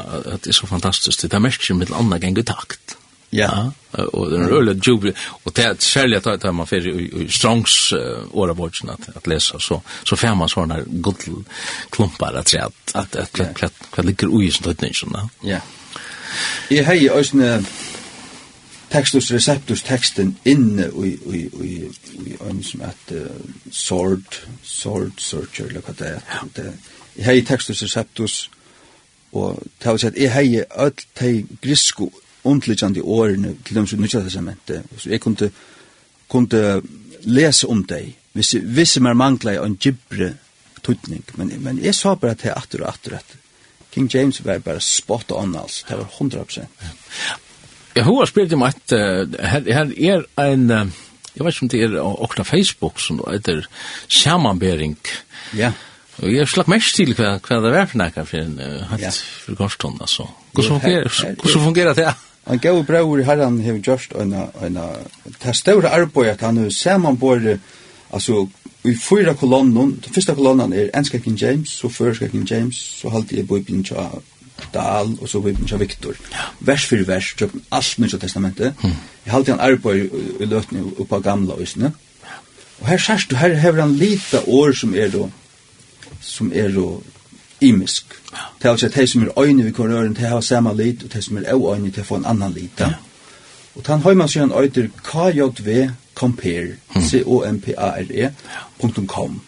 [0.40, 2.96] det er så fantastisk, det er mest som mitt annet genga takt.
[3.32, 3.50] Ja.
[3.92, 5.14] Og det er en røylig jubel,
[5.44, 7.92] og det er særlig at det er man fyrir i strongs
[8.32, 11.44] åra bortsen at at lesa, så så fer man sånne godl
[11.90, 15.16] klumpar at at at at at at ligger ui som tøytning sånn.
[15.44, 15.60] Ja.
[16.70, 17.64] Jeg hei òsne
[18.92, 21.72] textus receptus texten inne i i i
[22.32, 23.26] i som at uh,
[23.70, 25.98] sword sword searcher eller kvat
[26.56, 26.72] det
[27.16, 28.50] jeg hei tekstus receptus,
[29.32, 32.10] og det har sett, jeg hei öll tei grisko
[32.48, 35.50] undligjande årene til dem som nutja testamentet, så jeg kunde,
[36.30, 36.80] kunde
[37.28, 40.32] lese om deg, hvis, hvis jeg mangla en gibre
[40.82, 43.38] tutning, men, men jeg sa bare til atter og atter at
[43.92, 46.60] King James var bare spot on altså, det var 100%.
[46.82, 47.34] Ja.
[47.94, 52.44] Jeg har spilt om at her er en, jeg vet ikke om det er okna
[52.48, 53.66] Facebook som heter
[54.08, 54.96] samanbering,
[55.52, 55.80] ja, yeah
[56.22, 58.58] Og jeg slapp mest til hva, hva det var for nekka for en
[58.90, 60.28] hatt for gårdstånd, altså.
[60.52, 61.08] Hvordan fungerer,
[61.42, 62.12] hvordan fungerer det?
[62.46, 64.78] Han gav brøver i herren har gjørst, en, en,
[65.42, 67.46] det større arbeid at han har sammenbord,
[68.12, 68.46] altså,
[68.84, 73.10] i fyra kolonner, den første kolonnen er enska King James, så førska King James, så
[73.14, 74.08] halte jeg bøybin tja
[74.74, 76.18] Dahl, og så bøybin tja Victor.
[76.60, 78.74] Vers for vers, tjøkken alt Nysja Testamentet.
[79.26, 80.10] Jeg halte han arbeid
[80.40, 81.92] i løtene oppa gamla, visne.
[82.80, 85.28] Og her sørst, du, her hever han lite år som er då,
[86.22, 87.02] som er og
[87.60, 88.04] imisk.
[88.58, 91.12] Det er altså at de som er øyne ved korøren, de har samme lit, og
[91.12, 92.80] de som er øyne, til å få en annan lit.
[92.80, 92.94] Ja.
[93.76, 96.76] Og tan høyman sjøen øyder KJV compare,
[97.08, 98.30] C-O-M-P-A-R-E,
[98.80, 99.40] punktum com.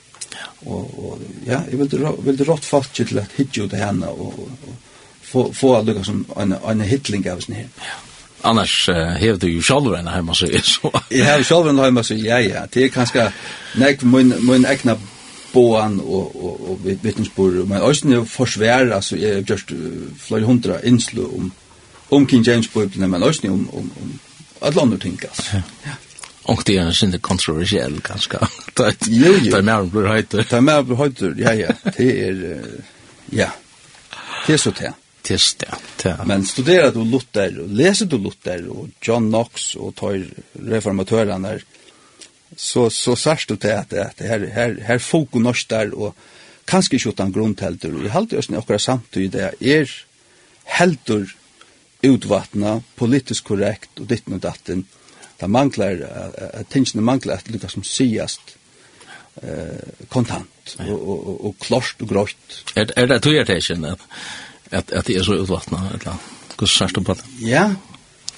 [0.66, 4.38] Og, og ja, jeg vil, vil rått fast til at hitje ut det henne, og,
[4.38, 4.74] og, og
[5.22, 7.70] få, få lukka som en, en hitling av sånn her.
[7.84, 8.00] Ja
[8.44, 10.90] annars uh, hever du jo sjálfur enn heima sig, så.
[11.12, 12.66] Jeg hev sjálfur enn heima sig, ja, ja.
[12.70, 13.28] Det er kanskje,
[13.80, 14.98] nek, min, min egna
[15.54, 19.72] boan og og og vittnesbyrd men også nu forsvær altså jeg just
[20.18, 21.52] flere hundra innslu om
[22.10, 24.18] om King James Bibelen men også om om om
[24.62, 25.92] alle andre ting altså Ja.
[26.44, 28.48] Och det är en synde kontroversiell ganska.
[28.74, 29.56] Det jo jo.
[29.56, 30.30] Det mer blir höjt.
[30.30, 31.20] Det mer blir höjt.
[31.36, 31.72] Ja ja.
[31.96, 32.60] Det är
[33.30, 33.48] ja.
[34.46, 34.92] Det är så det.
[35.22, 35.74] Det är det.
[36.02, 36.24] det.
[36.26, 41.62] Men studerar du Luther och läser du Luther och John Knox och tar reformatörerna där
[42.56, 46.16] så så särskilt du det att det här här här folk och norstar och
[46.64, 49.90] kanske inte utan grundhälter och i halt just några samtidigt det är
[50.64, 51.36] helter
[52.02, 54.84] utvattna politiskt korrekt och ditt och datten
[55.36, 55.92] där manglar
[56.54, 58.40] attention tänka manglar att lyckas som siast
[59.42, 62.72] eh kontant och och och klart och grått.
[62.74, 63.92] Är är det tror jag det känner
[64.70, 66.14] att att det är så utvattna eller
[66.60, 67.22] hur sägs det på det?
[67.38, 67.74] Ja,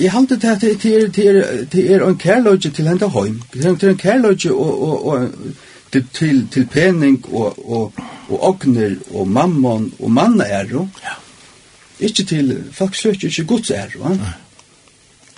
[0.01, 3.43] Jeg halte det til til til til er en kærløyge til henda heim.
[3.53, 5.31] Det er en kærløyge og og og
[5.93, 7.93] til til til pening og og
[8.29, 10.89] og ogner og mammon og manna er jo.
[11.03, 11.15] Ja.
[12.01, 14.09] Ikke til folk søker ikke gods er jo.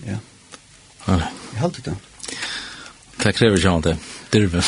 [0.07, 0.17] Ja.
[1.07, 1.15] Ja.
[1.53, 1.95] Jeg halte det.
[3.23, 3.99] Det krever ikke det.
[4.33, 4.63] Dirve.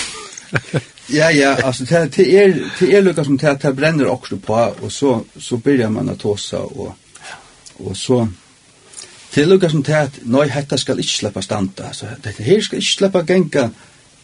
[1.21, 4.55] ja, ja, altså det, det er det er lukka som det, det brenner også på
[4.55, 6.95] og så så byrjar man å tåsa og
[7.79, 8.27] og så
[9.35, 12.63] Det er lukka som til at, nei, hetta skal ikkje sleppa standa, så dette her
[12.65, 13.69] skal ikkje sleppa genga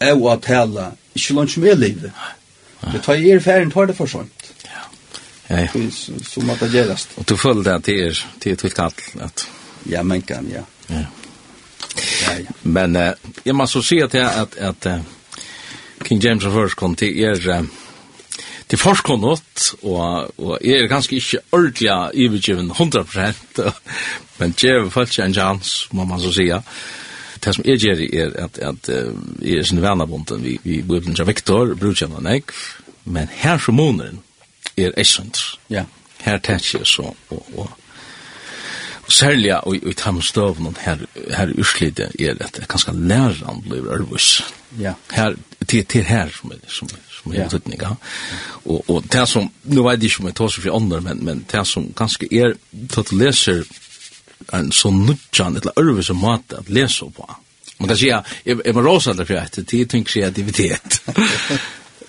[0.02, 2.24] av å tala, ikkje langt som er livet.
[2.86, 4.50] Det tar jeg er ferien, tar det for sånt.
[4.66, 4.82] Ja,
[5.48, 5.84] ja, ja.
[6.26, 7.14] Så må det gjerast.
[7.20, 9.46] Og du føler det at det er, det er tvilt alt, at...
[9.86, 10.64] Ja, men kan, ja.
[10.90, 12.36] Ja, ja.
[12.42, 12.59] ja.
[12.62, 13.12] Men, eh,
[13.46, 15.42] jeg må så si at, at, at uh,
[16.02, 17.42] King James of First kom til er...
[17.61, 17.86] Uh,
[18.68, 23.70] til forskåndet, og, og jeg er ganske ikke ordentlig ivergiven 100%,
[24.38, 26.62] men Jev følt en chans, må man så sige.
[27.44, 28.88] Det som jeg gjør er at, at
[29.42, 31.76] jeg er sin vennabunden vi, vi bor til Victor,
[32.16, 32.52] og nek,
[33.04, 34.20] men her som måneden
[34.76, 35.38] er essent.
[35.70, 35.84] Ja.
[36.20, 37.70] Her tenker jeg så, og, og,
[39.06, 40.96] og særlig og, og i tamstøvnen her,
[41.36, 44.42] her urslidet er at jeg kan skal lære blir ærvus.
[44.80, 44.92] Ja.
[45.12, 45.34] Her,
[45.68, 47.96] til, til her som er, som er som är tutning ja.
[48.64, 51.24] Og, og det som nå vet jeg ikke om jeg tar seg for andre, men
[51.24, 53.62] men det som ganske er, til at du leser
[54.52, 57.36] en sån nutchan eller över som mat att läsa på.
[57.78, 60.22] Man kan si, säga jeg må råse alle for att det er tänker sig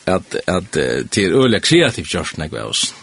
[0.06, 2.94] at att att er öliga kreativt görs när jag oss.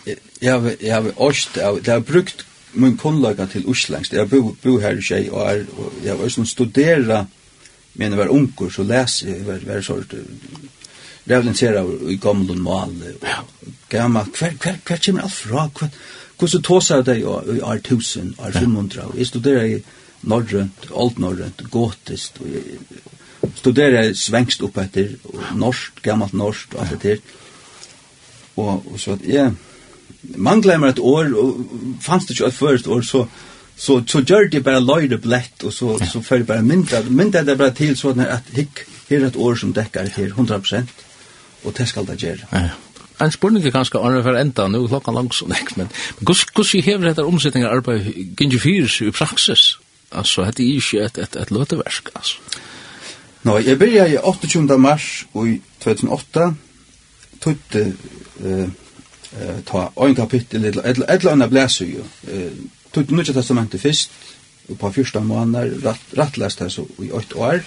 [0.40, 4.12] Jag jag har også, det har brukt min kunnlaga til Oslängst.
[4.12, 7.26] Jeg bor bo här i tjej og är, och jag var som studera
[7.94, 10.14] men jeg var onkur så leser jeg, var, var sort
[11.31, 12.95] revlinsera i gamlun mal.
[13.89, 15.68] Gamma, hver, hver, hver kommer alt fra?
[16.39, 19.12] Hvordan tåsar det i år 1000, år 500?
[19.18, 19.83] Jeg studerer i
[20.22, 25.14] norrønt, alt norrønt, gotist, og jeg studerer svengst opp etter,
[25.55, 27.41] norsk, gammalt norsk, og alt etter.
[28.57, 29.53] Og, og så at jeg
[30.37, 33.27] mangler meg et år, og fanns det ikke et først år, så
[33.77, 37.57] så så gör det bara löjde blätt och så så för bara mynda mynda det
[37.57, 40.83] bara till så att hick här ett år som täcker till 100%,
[41.64, 42.48] og det skal det gjøre.
[42.52, 42.68] Ja.
[43.22, 45.90] En spurning er ganske annet for enda, nå er klokka langt sånn, men
[46.20, 48.08] hvordan hever dette omsetninger arbeid
[48.38, 49.76] gynne fyrs i praksis?
[50.14, 52.62] Altså, dette er ikke et, et, et løteversk, altså.
[53.44, 54.78] Nå, jeg begynte i 28.
[54.80, 55.08] mars
[55.44, 56.46] i 2008,
[57.44, 58.68] tog eh,
[59.68, 62.06] ta ein kapittel, eller et eller annet blæser jo.
[62.94, 64.10] Tog det nødvendig testamentet først,
[64.70, 67.60] og på første måneder, rattlest her så i 8 år,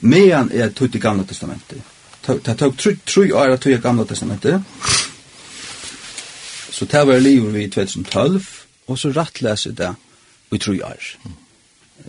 [0.00, 1.93] medan er tog det gamle testamentet
[2.26, 4.62] det tog tru år att jag gamla testamentet.
[6.70, 8.46] Så det var livet vi i 2012,
[8.86, 9.94] og så rattlæs jeg det
[10.52, 11.02] i tre år.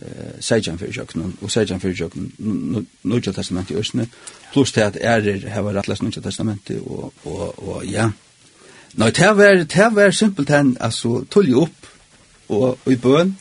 [0.01, 2.31] Eh, Sejan fyrir jöknen, og Sejan fyrir jöknen,
[3.03, 4.07] Nudja testament i Østene,
[4.53, 8.09] plus til at ærer hever rattlæs Nudja testament og, og, og ja.
[8.93, 11.87] Nei, det var, det var simpelt hen, altså, tullje opp,
[12.49, 13.37] og, i bøn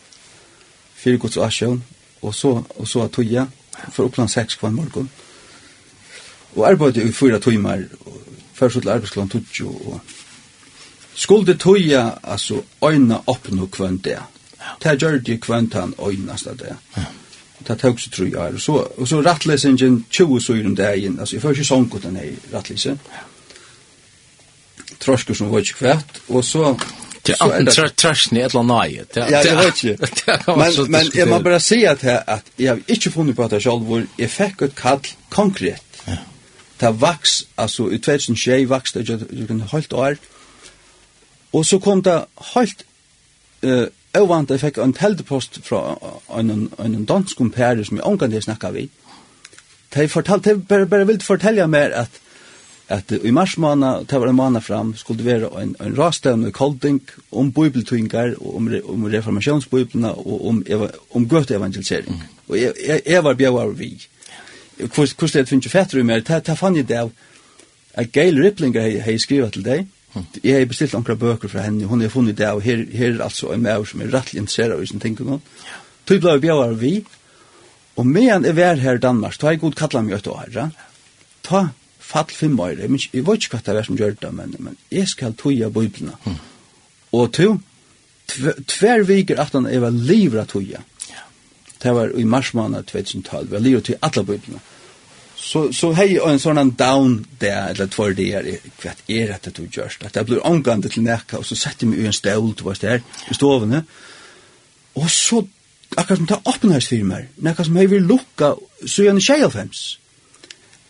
[0.94, 1.84] fyrir gods asjon,
[2.22, 3.46] og så, og så at tullje,
[3.92, 5.23] for oppland 6 kvann morgon, og
[6.56, 7.82] og arbeidde i fyra timmar,
[8.54, 10.00] først til arbeidsklan tutsjo, og
[11.14, 14.18] skulle tøya, altså, øyna opp no kvann det.
[14.82, 16.76] Det gjør det kvann han øynast av det.
[17.68, 21.42] Det tok så tru og Så, og så rattlesingen 20 søyr om dagen, altså, jeg
[21.42, 23.00] får ikke sånn den her rattlesen.
[25.00, 26.76] Trosker som var ikke kvært, og så
[27.26, 29.02] Det är inte trashni eller nej.
[29.14, 29.96] Ja, jeg vet ikke.
[30.46, 33.62] Men men jag man bara säga att att jag har ikke funnet på at jeg
[33.62, 35.00] selv hvor jeg fikk et kall
[35.30, 35.93] konkret
[36.84, 40.16] det vaks, altså i 2006 vaks det jo en halvt år,
[41.52, 42.24] og så kom det
[42.54, 42.86] halvt
[43.64, 45.96] uh, Ovant, jeg fikk en teltepost fra
[46.38, 48.84] en, en dansk kompere som jeg omgang til snakket vi.
[49.96, 52.20] De fortalte, de bare, bare ville fortelle meg at
[52.88, 56.46] at i mars måned, det var en måned fram, skulle det være en, en rastøvn
[56.48, 57.00] i Kolding
[57.32, 60.64] om bibeltvingar, om, om reformasjonsbibelene og om,
[61.10, 62.14] om gøteevangelisering.
[62.14, 62.42] Mm.
[62.48, 64.06] Og jeg, jeg, jeg var bjøver vi
[64.78, 67.12] hvordan jeg finner fætter i meg, det fann jeg det av
[67.94, 69.86] at Gail Rippling har skrivet til deg,
[70.42, 73.22] jeg har bestilt noen bøker fra henne, hun har funnet det av, her, her er
[73.26, 75.40] altså en mer som er rettelig interesseret av disse tingene.
[76.06, 76.94] Tøy ble bjøver vi,
[77.98, 80.80] og medan jeg var her i Danmark, da har jeg god kallet meg etter året,
[81.46, 81.66] ta
[82.04, 84.80] fall fem år, jeg, jeg vet ikke hva det er som gjør det, men, men
[84.92, 86.18] jeg skal tøye bøyblene.
[86.26, 86.40] Mm.
[87.14, 87.54] Og to,
[88.70, 90.82] tver viker at han er livet tøye.
[90.82, 90.93] Mm
[91.84, 94.60] det var i mars måned 2012, vi har livet til alle bøyblene.
[95.44, 98.46] Så, så hei en sånn down der, eller tvær der,
[98.80, 99.98] hva er dette du gjør?
[100.06, 102.64] At jeg blir omgående til nekka, og så setter jeg meg i en stål, du
[102.64, 103.82] var der, i stovene.
[104.96, 105.42] Og så,
[105.98, 108.54] akkurat som det åpner hans firmer, nekka som hei vil lukka,
[108.86, 109.84] så gjerne tjej av hems.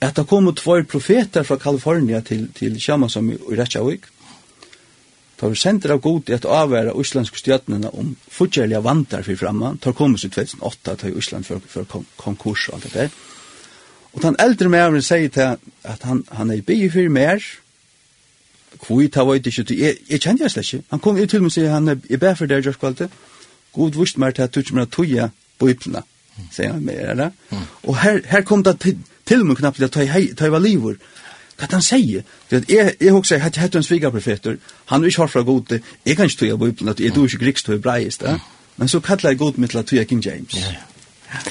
[0.04, 4.06] At det kom tvær profeter fra Kalifornien til, til Kjamasom i Rechavik,
[5.40, 9.74] Da vi sender av god i at avvære uslandske stjøtnene om fortjellige vantar for fremme,
[9.82, 13.16] da kom vi i 2008 til Usland for, for kon konkurs og alt det der.
[14.14, 17.42] Og den eldre med sier til at han, han er i bygge for mer,
[18.84, 20.86] kvui ta veit ikkje, jeg, jeg kjenner jeg slett ikke.
[20.90, 23.08] Han kom til meg og sier, han er i bæg for det, Josh Kvalte,
[23.74, 26.04] god vust meg til at du ikke må tøye bøyplene,
[26.54, 27.34] sier han med, eller?
[27.82, 30.98] Og her, her kom det til, til meg knappt at ta i var livor,
[31.58, 32.24] Hva han sier?
[32.48, 34.56] For jeg, jeg husker, jeg hette en svigerprofeter,
[34.90, 37.44] han er ikke fra god, jeg kan ikke tog av Bibelen, at jeg tror ikke
[37.44, 38.38] griks og hebraist, ja.
[38.76, 40.54] men så kallar jeg god mitt til at tog King James.
[40.54, 40.74] Ja,
[41.34, 41.44] ja.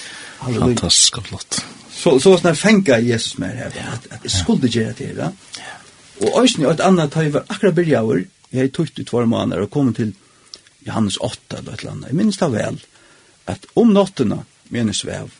[0.60, 1.62] Fantastisk og flott.
[1.94, 5.32] Så, så sånn fenga Jesus med her, at, at jeg skulle gjøre det her.
[5.58, 5.76] Ja.
[6.22, 9.72] Og også et annet tøy var akkurat byrjaver, jeg har tog ut tvær måneder og
[9.72, 10.12] kommet til
[10.88, 12.08] Johannes 8 eller et eller annet.
[12.12, 12.82] Jeg minns det vel,
[13.48, 15.32] at om nottene, menes vev,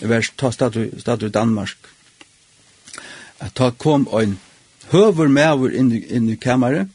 [0.00, 0.08] jeg
[0.38, 0.90] ta stadig
[1.28, 1.76] i Danmark,
[3.40, 4.38] at ta kom ein
[4.90, 6.88] høver mever inn, inn i kammeret,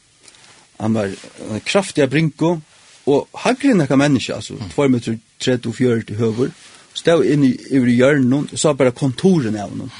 [0.78, 1.12] han var
[1.50, 2.58] en kraftig brinko,
[3.06, 6.50] og hagre nekka menneske, altså, 2 meter 30-40 høver,
[6.96, 9.92] stod inn i i hjørnen, og sa bare kontoren av noen.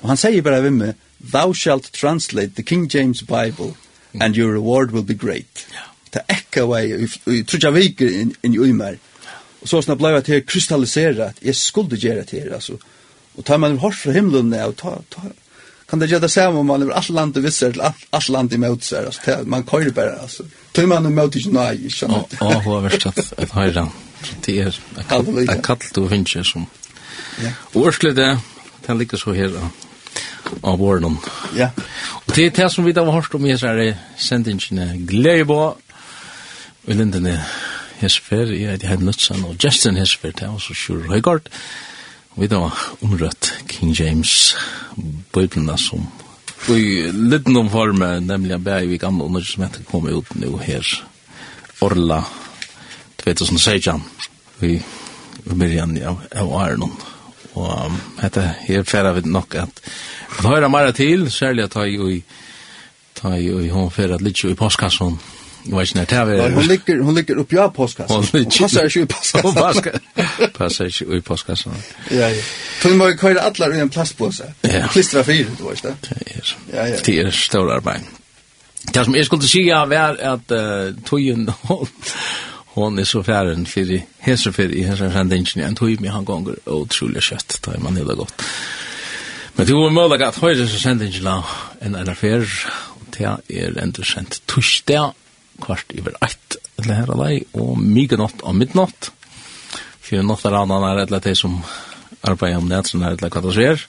[0.00, 0.92] Og han sier bara vimmi,
[1.32, 3.74] thou shalt translate the King James Bible,
[4.20, 5.66] and your reward will be great.
[6.12, 6.84] Ta ekka vei,
[7.26, 8.96] i trutja viker inn i uimer.
[9.60, 12.78] Og så sånn blei at jeg krystallisera, at jeg skulle gjøre det her, altså.
[13.36, 15.32] Og tar man hår fra himmelen, og ta, ta,
[15.90, 18.84] kan det gjøre det samma om man er alt landet visser till allt land emot
[18.84, 20.44] seg, altså, man kan ju bara, alltså.
[20.72, 22.36] Tog man emot inte nej, inte sant?
[22.40, 23.88] Ja, hur värst att höra.
[24.44, 26.66] Det er et kallt du finner som...
[27.74, 28.38] Og örslet det,
[28.86, 29.52] det ligger så her,
[30.62, 31.18] av våren.
[31.56, 31.70] Ja.
[32.26, 34.96] Og det är det som vi da har hørt om i så här sändningarna.
[34.96, 35.76] Glädjebå.
[36.88, 37.44] Och lindene
[37.98, 41.50] hesfer, jeg heter Hednutsen, og Justin hesfer, det er også Sjur Høygaard.
[42.38, 42.68] Vi da
[43.02, 44.54] omrøtt King James
[45.34, 46.04] bøyblina som
[46.68, 50.84] i liten omforme, nemlig en bæg vi gamle under som heter kom ut nu her
[51.80, 52.22] Orla
[53.22, 54.02] 2016
[54.60, 54.76] vi
[55.48, 56.94] byrjan av, av Arnon
[57.54, 59.82] og um, dette her færa vi nok at
[60.38, 62.22] at høyra mara til, særlig at ta i
[63.14, 65.18] ta i hon færa litt i postkasson
[65.62, 66.50] Jag vet inte, det är...
[66.50, 68.16] Hon ligger, hon ligger uppe i postkassan.
[68.16, 68.58] Hon ligger...
[68.60, 69.40] passar inte i postkassan.
[69.42, 71.74] Hon passar, passar inte i postkassan.
[72.10, 72.42] Ja, ja.
[72.80, 74.52] För man kan ju alla i en plastpåse.
[74.60, 74.88] Ja.
[74.88, 75.94] Klistra fyra, du vet det.
[76.72, 76.96] Ja, ja.
[77.04, 78.02] Det är stor arbeten.
[78.92, 81.86] Det som jag skulle säga var att uh, tojen hon
[82.78, 86.24] hon är så färren för hälsor för i hälsor sen den ingen tog mig han
[86.24, 88.42] gånger otroligt kött tar man hela gott.
[89.54, 91.12] Men det var möjligt att höra så sen den
[91.80, 95.12] en en affär och det är ändå sent torsdag
[95.62, 99.12] kvart iver eitt til her alai, og mykje natt og midnatt.
[100.04, 101.60] Fyrir natt er annan er etla til som
[102.26, 103.86] arbeider om det, som er etla katastrofer.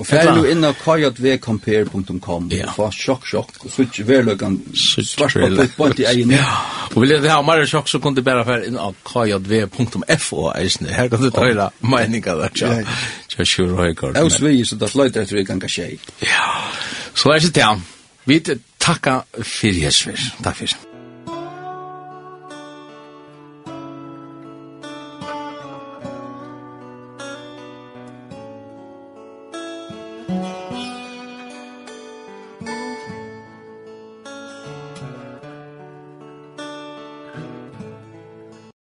[0.00, 5.50] Og fer du inn av kajatvcompare.com og få sjokk, sjokk, og sutt verløkan svart på
[5.58, 6.32] putt på i egen.
[6.38, 6.46] Ja,
[6.88, 10.88] og vil jeg ha mer sjokk, så kunne du bare fer inn av kajatv.fo eisne.
[10.96, 12.72] Her kan du ta høyra meininga der, tja.
[13.28, 14.16] Tja, sjur høykart.
[14.16, 15.60] Jeg er svig, så da sløyter etter vi kan
[16.24, 16.48] Ja,
[17.12, 17.84] så er det til.
[18.30, 18.40] Vi
[18.90, 20.18] takka fyrir Jesper.
[20.42, 20.89] Takk fyrir.